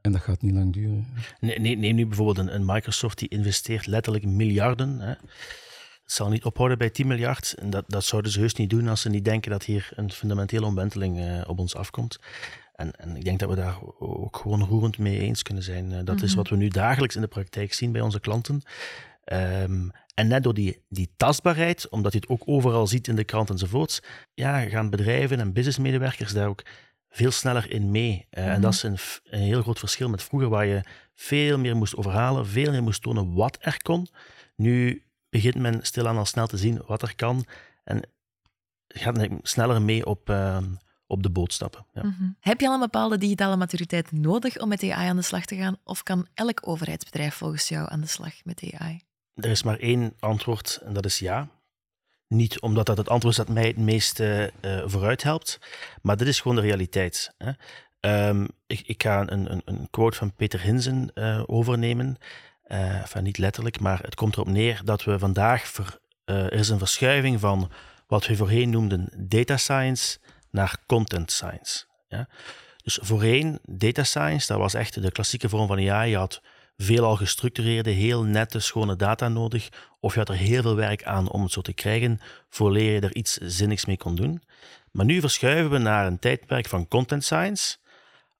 En 0.00 0.12
dat 0.12 0.20
gaat 0.20 0.42
niet 0.42 0.54
lang 0.54 0.72
duren. 0.72 1.06
Nee, 1.40 1.58
nee, 1.58 1.76
neem 1.76 1.94
nu 1.94 2.06
bijvoorbeeld 2.06 2.38
een, 2.38 2.54
een 2.54 2.64
Microsoft 2.64 3.18
die 3.18 3.28
investeert 3.28 3.86
letterlijk 3.86 4.24
miljarden. 4.24 5.00
Hè 5.00 5.14
het 6.10 6.18
zal 6.18 6.28
niet 6.28 6.44
ophouden 6.44 6.78
bij 6.78 6.90
10 6.90 7.06
miljard. 7.06 7.54
En 7.58 7.70
dat, 7.70 7.84
dat 7.86 8.04
zouden 8.04 8.32
ze 8.32 8.40
heus 8.40 8.54
niet 8.54 8.70
doen 8.70 8.88
als 8.88 9.00
ze 9.00 9.08
niet 9.08 9.24
denken 9.24 9.50
dat 9.50 9.64
hier 9.64 9.90
een 9.94 10.12
fundamentele 10.12 10.66
omwenteling 10.66 11.18
uh, 11.18 11.40
op 11.46 11.58
ons 11.58 11.74
afkomt. 11.74 12.18
En, 12.74 12.92
en, 12.92 13.16
ik 13.16 13.24
denk 13.24 13.38
dat 13.38 13.48
we 13.48 13.54
daar 13.54 13.78
ook 13.98 14.36
gewoon 14.36 14.64
roerend 14.64 14.98
mee 14.98 15.18
eens 15.18 15.42
kunnen 15.42 15.62
zijn. 15.62 15.90
Uh, 15.90 15.98
dat 16.04 16.22
is 16.22 16.28
mhm. 16.28 16.36
wat 16.36 16.48
we 16.48 16.56
nu 16.56 16.68
dagelijks 16.68 17.14
in 17.14 17.20
de 17.20 17.26
praktijk 17.26 17.72
zien 17.72 17.92
bij 17.92 18.00
onze 18.00 18.20
klanten. 18.20 18.62
Um, 19.32 19.90
en 20.14 20.28
net 20.28 20.42
door 20.42 20.54
die, 20.54 20.84
die 20.88 21.10
tastbaarheid, 21.16 21.88
omdat 21.88 22.12
je 22.12 22.18
het 22.18 22.28
ook 22.28 22.42
overal 22.44 22.86
ziet 22.86 23.08
in 23.08 23.16
de 23.16 23.24
krant 23.24 23.50
enzovoorts, 23.50 24.02
ja, 24.34 24.60
gaan 24.60 24.90
bedrijven 24.90 25.40
en 25.40 25.52
businessmedewerkers 25.52 26.32
daar 26.32 26.48
ook 26.48 26.62
veel 27.08 27.30
sneller 27.30 27.70
in 27.70 27.90
mee. 27.90 28.26
Uh, 28.30 28.44
En 28.46 28.52
mhm. 28.52 28.60
dat 28.60 28.72
is 28.72 28.82
een, 28.82 28.98
een, 29.24 29.40
heel 29.40 29.62
groot 29.62 29.78
verschil 29.78 30.08
met 30.08 30.22
vroeger, 30.22 30.48
waar 30.48 30.66
je 30.66 30.80
veel 31.14 31.58
meer 31.58 31.76
moest 31.76 31.96
overhalen, 31.96 32.46
veel 32.46 32.70
meer 32.70 32.82
moest 32.82 33.02
tonen 33.02 33.34
wat 33.34 33.58
er 33.60 33.82
kon. 33.82 34.06
Nu 34.56 35.02
begint 35.30 35.54
men 35.54 35.78
stilaan 35.82 36.16
al 36.16 36.26
snel 36.26 36.46
te 36.46 36.56
zien 36.56 36.82
wat 36.86 37.02
er 37.02 37.14
kan 37.16 37.44
en 37.84 38.02
gaat 38.88 39.28
sneller 39.42 39.82
mee 39.82 40.06
op, 40.06 40.30
uh, 40.30 40.58
op 41.06 41.22
de 41.22 41.30
boot 41.30 41.52
stappen. 41.52 41.86
Ja. 41.92 42.02
Mm 42.02 42.14
-hmm. 42.18 42.36
Heb 42.40 42.60
je 42.60 42.66
al 42.66 42.74
een 42.74 42.80
bepaalde 42.80 43.18
digitale 43.18 43.56
maturiteit 43.56 44.12
nodig 44.12 44.58
om 44.58 44.68
met 44.68 44.82
AI 44.82 45.08
aan 45.08 45.16
de 45.16 45.22
slag 45.22 45.44
te 45.44 45.56
gaan? 45.56 45.76
Of 45.84 46.02
kan 46.02 46.26
elk 46.34 46.68
overheidsbedrijf 46.68 47.34
volgens 47.34 47.68
jou 47.68 47.90
aan 47.90 48.00
de 48.00 48.06
slag 48.06 48.44
met 48.44 48.72
AI? 48.78 49.00
Er 49.34 49.50
is 49.50 49.62
maar 49.62 49.78
één 49.78 50.12
antwoord 50.18 50.80
en 50.84 50.92
dat 50.92 51.04
is 51.04 51.18
ja. 51.18 51.48
Niet 52.26 52.60
omdat 52.60 52.86
dat 52.86 52.96
het 52.96 53.08
antwoord 53.08 53.38
is 53.38 53.44
dat 53.44 53.54
mij 53.54 53.66
het 53.66 53.76
meest 53.76 54.20
uh, 54.20 54.46
vooruit 54.84 55.22
helpt, 55.22 55.58
maar 56.02 56.16
dit 56.16 56.28
is 56.28 56.40
gewoon 56.40 56.56
de 56.56 56.62
realiteit. 56.62 57.34
Hè. 57.38 57.52
Um, 58.00 58.48
ik, 58.66 58.80
ik, 58.80 59.02
ga 59.02 59.20
een, 59.20 59.52
een, 59.52 59.62
een, 59.64 59.90
quote 59.90 60.16
van 60.16 60.34
Peter 60.34 60.60
Hinsen 60.60 61.10
uh, 61.14 61.42
overnemen. 61.46 62.16
Uh, 62.72 63.22
niet 63.22 63.38
letterlijk, 63.38 63.80
maar 63.80 63.98
het 64.02 64.14
komt 64.14 64.34
erop 64.34 64.48
neer 64.48 64.80
dat 64.84 65.04
we 65.04 65.18
vandaag. 65.18 65.72
Uh, 65.78 66.36
er 66.44 66.52
is 66.52 66.68
een 66.68 66.78
verschuiving 66.78 67.40
van 67.40 67.70
wat 68.06 68.26
we 68.26 68.36
voorheen 68.36 68.70
noemden 68.70 69.08
data 69.16 69.56
science 69.56 70.18
naar 70.50 70.76
content 70.86 71.32
science. 71.32 71.84
Ja? 72.08 72.28
Dus 72.82 72.98
voorheen, 73.02 73.58
data 73.62 74.04
science, 74.04 74.46
dat 74.46 74.58
was 74.58 74.74
echt 74.74 75.02
de 75.02 75.12
klassieke 75.12 75.48
vorm 75.48 75.66
van 75.66 75.90
AI. 75.90 76.10
Je 76.10 76.16
had 76.16 76.42
veelal 76.76 77.16
gestructureerde, 77.16 77.90
heel 77.90 78.22
nette, 78.22 78.60
schone 78.60 78.96
data 78.96 79.28
nodig. 79.28 79.68
Of 80.00 80.12
je 80.12 80.18
had 80.18 80.28
er 80.28 80.34
heel 80.34 80.62
veel 80.62 80.76
werk 80.76 81.04
aan 81.04 81.30
om 81.30 81.42
het 81.42 81.52
zo 81.52 81.60
te 81.60 81.72
krijgen, 81.72 82.20
vooraleer 82.48 82.94
je 82.94 83.00
er 83.00 83.14
iets 83.14 83.36
zinnigs 83.36 83.84
mee 83.84 83.96
kon 83.96 84.14
doen. 84.14 84.42
Maar 84.90 85.04
nu 85.04 85.20
verschuiven 85.20 85.70
we 85.70 85.78
naar 85.78 86.06
een 86.06 86.18
tijdperk 86.18 86.68
van 86.68 86.88
content 86.88 87.24
science. 87.24 87.76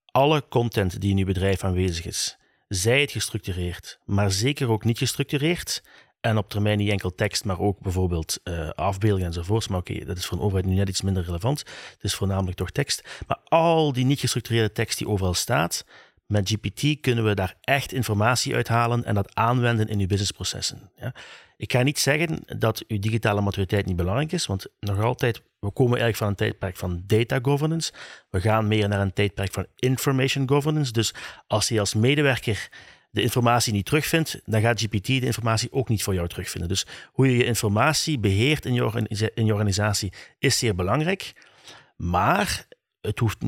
Alle 0.04 0.48
content 0.48 1.00
die 1.00 1.10
in 1.10 1.16
je 1.16 1.24
bedrijf 1.24 1.64
aanwezig 1.64 2.04
is, 2.04 2.36
zij 2.74 3.00
het 3.00 3.10
gestructureerd, 3.10 3.98
maar 4.04 4.30
zeker 4.30 4.70
ook 4.70 4.84
niet 4.84 4.98
gestructureerd. 4.98 5.82
En 6.20 6.38
op 6.38 6.48
termijn 6.50 6.78
niet 6.78 6.90
enkel 6.90 7.14
tekst, 7.14 7.44
maar 7.44 7.58
ook 7.58 7.80
bijvoorbeeld 7.80 8.40
uh, 8.44 8.70
afbeeldingen 8.70 9.26
enzovoorts. 9.26 9.68
Maar 9.68 9.78
oké, 9.78 10.04
dat 10.04 10.16
is 10.16 10.26
voor 10.26 10.38
een 10.38 10.44
overheid 10.44 10.66
nu 10.66 10.74
net 10.74 10.88
iets 10.88 11.02
minder 11.02 11.24
relevant. 11.24 11.58
Het 11.58 12.02
is 12.02 12.14
voornamelijk 12.14 12.56
toch 12.56 12.70
tekst. 12.70 13.22
Maar 13.26 13.38
al 13.44 13.92
die 13.92 14.04
niet 14.04 14.20
gestructureerde 14.20 14.72
tekst 14.72 14.98
die 14.98 15.08
overal 15.08 15.34
staat, 15.34 15.84
met 16.26 16.48
GPT 16.50 17.00
kunnen 17.00 17.24
we 17.24 17.34
daar 17.34 17.56
echt 17.60 17.92
informatie 17.92 18.54
uithalen 18.54 19.04
en 19.04 19.14
dat 19.14 19.34
aanwenden 19.34 19.88
in 19.88 20.00
uw 20.00 20.06
businessprocessen. 20.06 20.90
Ja. 20.96 21.14
Ik 21.60 21.72
ga 21.72 21.82
niet 21.82 21.98
zeggen 21.98 22.42
dat 22.58 22.84
uw 22.88 22.98
digitale 22.98 23.40
maturiteit 23.40 23.86
niet 23.86 23.96
belangrijk 23.96 24.32
is, 24.32 24.46
want 24.46 24.66
nog 24.78 25.00
altijd, 25.00 25.42
we 25.58 25.70
komen 25.70 26.00
eigenlijk 26.00 26.16
van 26.16 26.28
een 26.28 26.34
tijdperk 26.34 26.76
van 26.76 27.02
data 27.06 27.38
governance. 27.42 27.92
We 28.30 28.40
gaan 28.40 28.68
meer 28.68 28.88
naar 28.88 29.00
een 29.00 29.12
tijdperk 29.12 29.52
van 29.52 29.66
information 29.76 30.48
governance. 30.48 30.92
Dus 30.92 31.14
als 31.46 31.68
je 31.68 31.80
als 31.80 31.94
medewerker 31.94 32.68
de 33.10 33.22
informatie 33.22 33.72
niet 33.72 33.84
terugvindt, 33.84 34.40
dan 34.44 34.60
gaat 34.60 34.80
GPT 34.80 35.06
de 35.06 35.20
informatie 35.20 35.72
ook 35.72 35.88
niet 35.88 36.02
voor 36.02 36.14
jou 36.14 36.28
terugvinden. 36.28 36.68
Dus 36.68 36.86
hoe 37.12 37.30
je 37.30 37.36
je 37.36 37.44
informatie 37.44 38.18
beheert 38.18 38.64
in 38.64 38.74
je, 38.74 39.32
in 39.34 39.46
je 39.46 39.52
organisatie 39.52 40.12
is 40.38 40.58
zeer 40.58 40.74
belangrijk. 40.74 41.32
Maar 41.96 42.66
het, 43.00 43.18
hoeft, 43.18 43.38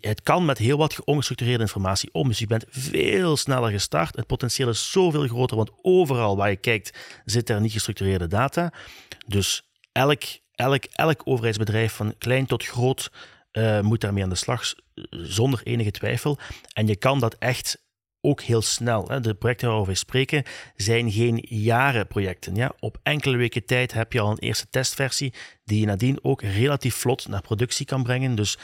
het 0.00 0.22
kan 0.22 0.44
met 0.44 0.58
heel 0.58 0.78
wat 0.78 1.04
ongestructureerde 1.04 1.62
informatie 1.62 2.08
om. 2.12 2.28
Dus 2.28 2.38
je 2.38 2.46
bent 2.46 2.64
veel 2.68 3.36
sneller 3.36 3.70
gestart. 3.70 4.16
Het 4.16 4.26
potentieel 4.26 4.68
is 4.68 4.90
zoveel 4.90 5.26
groter, 5.26 5.56
want 5.56 5.70
overal 5.82 6.36
waar 6.36 6.50
je 6.50 6.56
kijkt 6.56 6.98
zit 7.24 7.50
er 7.50 7.60
niet 7.60 7.72
gestructureerde 7.72 8.26
data. 8.26 8.72
Dus 9.26 9.62
elk, 9.92 10.22
elk, 10.54 10.84
elk 10.84 11.20
overheidsbedrijf, 11.24 11.92
van 11.92 12.14
klein 12.18 12.46
tot 12.46 12.64
groot, 12.64 13.10
uh, 13.52 13.80
moet 13.80 14.00
daarmee 14.00 14.22
aan 14.22 14.28
de 14.28 14.34
slag, 14.34 14.74
zonder 15.10 15.60
enige 15.62 15.90
twijfel. 15.90 16.38
En 16.72 16.86
je 16.86 16.96
kan 16.96 17.20
dat 17.20 17.36
echt 17.38 17.83
ook 18.24 18.40
heel 18.40 18.62
snel. 18.62 19.08
Hè. 19.08 19.20
De 19.20 19.34
projecten 19.34 19.66
waarover 19.66 19.92
we 19.92 19.98
spreken 19.98 20.42
zijn 20.76 21.12
geen 21.12 21.44
jarenprojecten. 21.48 22.54
Ja. 22.54 22.72
Op 22.78 22.98
enkele 23.02 23.36
weken 23.36 23.64
tijd 23.64 23.92
heb 23.92 24.12
je 24.12 24.20
al 24.20 24.30
een 24.30 24.38
eerste 24.38 24.66
testversie 24.70 25.32
die 25.64 25.80
je 25.80 25.86
nadien 25.86 26.18
ook 26.22 26.42
relatief 26.42 26.94
vlot 26.94 27.28
naar 27.28 27.42
productie 27.42 27.86
kan 27.86 28.02
brengen. 28.02 28.34
Dus 28.34 28.58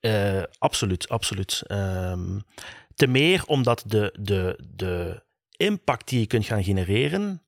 Uh, 0.00 0.42
absoluut, 0.58 1.08
absoluut. 1.08 1.62
Um, 1.68 2.42
te 2.94 3.06
meer 3.06 3.44
omdat 3.46 3.82
de, 3.86 4.14
de, 4.20 4.58
de 4.74 5.22
impact 5.56 6.08
die 6.08 6.20
je 6.20 6.26
kunt 6.26 6.44
gaan 6.44 6.64
genereren 6.64 7.42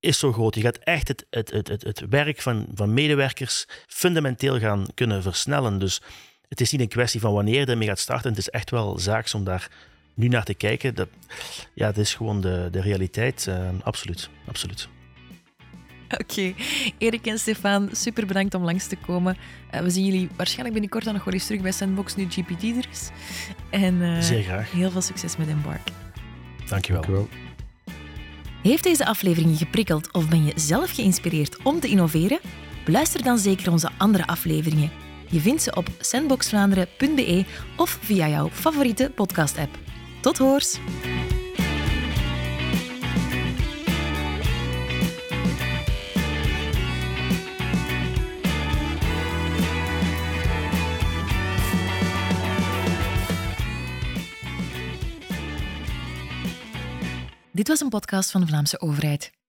is 0.00 0.18
zo 0.18 0.32
groot. 0.32 0.54
Je 0.54 0.60
gaat 0.60 0.78
echt 0.78 1.08
het, 1.08 1.26
het, 1.30 1.50
het, 1.50 1.68
het, 1.68 1.82
het 1.82 2.00
werk 2.08 2.40
van, 2.40 2.66
van 2.74 2.94
medewerkers 2.94 3.66
fundamenteel 3.86 4.58
gaan 4.58 4.86
kunnen 4.94 5.22
versnellen. 5.22 5.78
Dus 5.78 6.02
het 6.48 6.60
is 6.60 6.72
niet 6.72 6.80
een 6.80 6.88
kwestie 6.88 7.20
van 7.20 7.32
wanneer 7.32 7.60
je 7.60 7.66
ermee 7.66 7.88
gaat 7.88 7.98
starten. 7.98 8.30
Het 8.30 8.38
is 8.38 8.50
echt 8.50 8.70
wel 8.70 8.98
zaaks 8.98 9.34
om 9.34 9.44
daar 9.44 9.70
nu 10.14 10.28
naar 10.28 10.44
te 10.44 10.54
kijken. 10.54 10.94
Dat, 10.94 11.08
ja, 11.74 11.86
dat 11.86 11.96
is 11.96 12.14
gewoon 12.14 12.40
de, 12.40 12.68
de 12.70 12.80
realiteit. 12.80 13.46
Uh, 13.48 13.68
absoluut, 13.82 14.30
absoluut. 14.46 14.88
Oké, 16.20 16.54
Erik 16.98 17.26
en 17.26 17.38
Stefan, 17.38 17.88
super 17.92 18.26
bedankt 18.26 18.54
om 18.54 18.64
langs 18.64 18.86
te 18.86 18.96
komen. 18.96 19.36
Uh, 19.74 19.80
we 19.80 19.90
zien 19.90 20.04
jullie 20.04 20.28
waarschijnlijk 20.36 20.72
binnenkort 20.72 21.04
dan 21.04 21.14
nog 21.14 21.24
wel 21.24 21.34
eens 21.34 21.46
terug 21.46 21.60
bij 21.62 21.72
Sandbox, 21.72 22.16
nu 22.16 22.26
GPT 22.30 22.62
er 22.62 22.86
is. 22.90 23.10
En 23.70 23.94
uh, 23.94 24.20
Zeer 24.20 24.42
graag. 24.42 24.70
heel 24.70 24.90
veel 24.90 25.00
succes 25.00 25.36
met 25.36 25.48
Embark. 25.48 25.88
Dankjewel. 26.68 27.02
Dankjewel. 27.02 27.28
Heeft 28.62 28.82
deze 28.82 29.06
aflevering 29.06 29.50
je 29.50 29.56
geprikkeld 29.64 30.12
of 30.12 30.28
ben 30.28 30.44
je 30.44 30.52
zelf 30.56 30.90
geïnspireerd 30.90 31.62
om 31.62 31.80
te 31.80 31.88
innoveren? 31.88 32.38
Beluister 32.84 33.22
dan 33.22 33.38
zeker 33.38 33.70
onze 33.70 33.90
andere 33.98 34.26
afleveringen. 34.26 34.90
Je 35.30 35.40
vindt 35.40 35.62
ze 35.62 35.74
op 35.74 35.88
sandboxvlaanderen.be 35.98 37.44
of 37.76 37.98
via 38.02 38.28
jouw 38.28 38.48
favoriete 38.50 39.12
podcast-app. 39.14 39.78
Tot 40.22 40.38
hoors! 40.38 40.78
Dit 57.52 57.68
was 57.68 57.80
een 57.80 57.88
podcast 57.88 58.30
van 58.30 58.40
de 58.40 58.46
Vlaamse 58.46 58.80
overheid. 58.80 59.41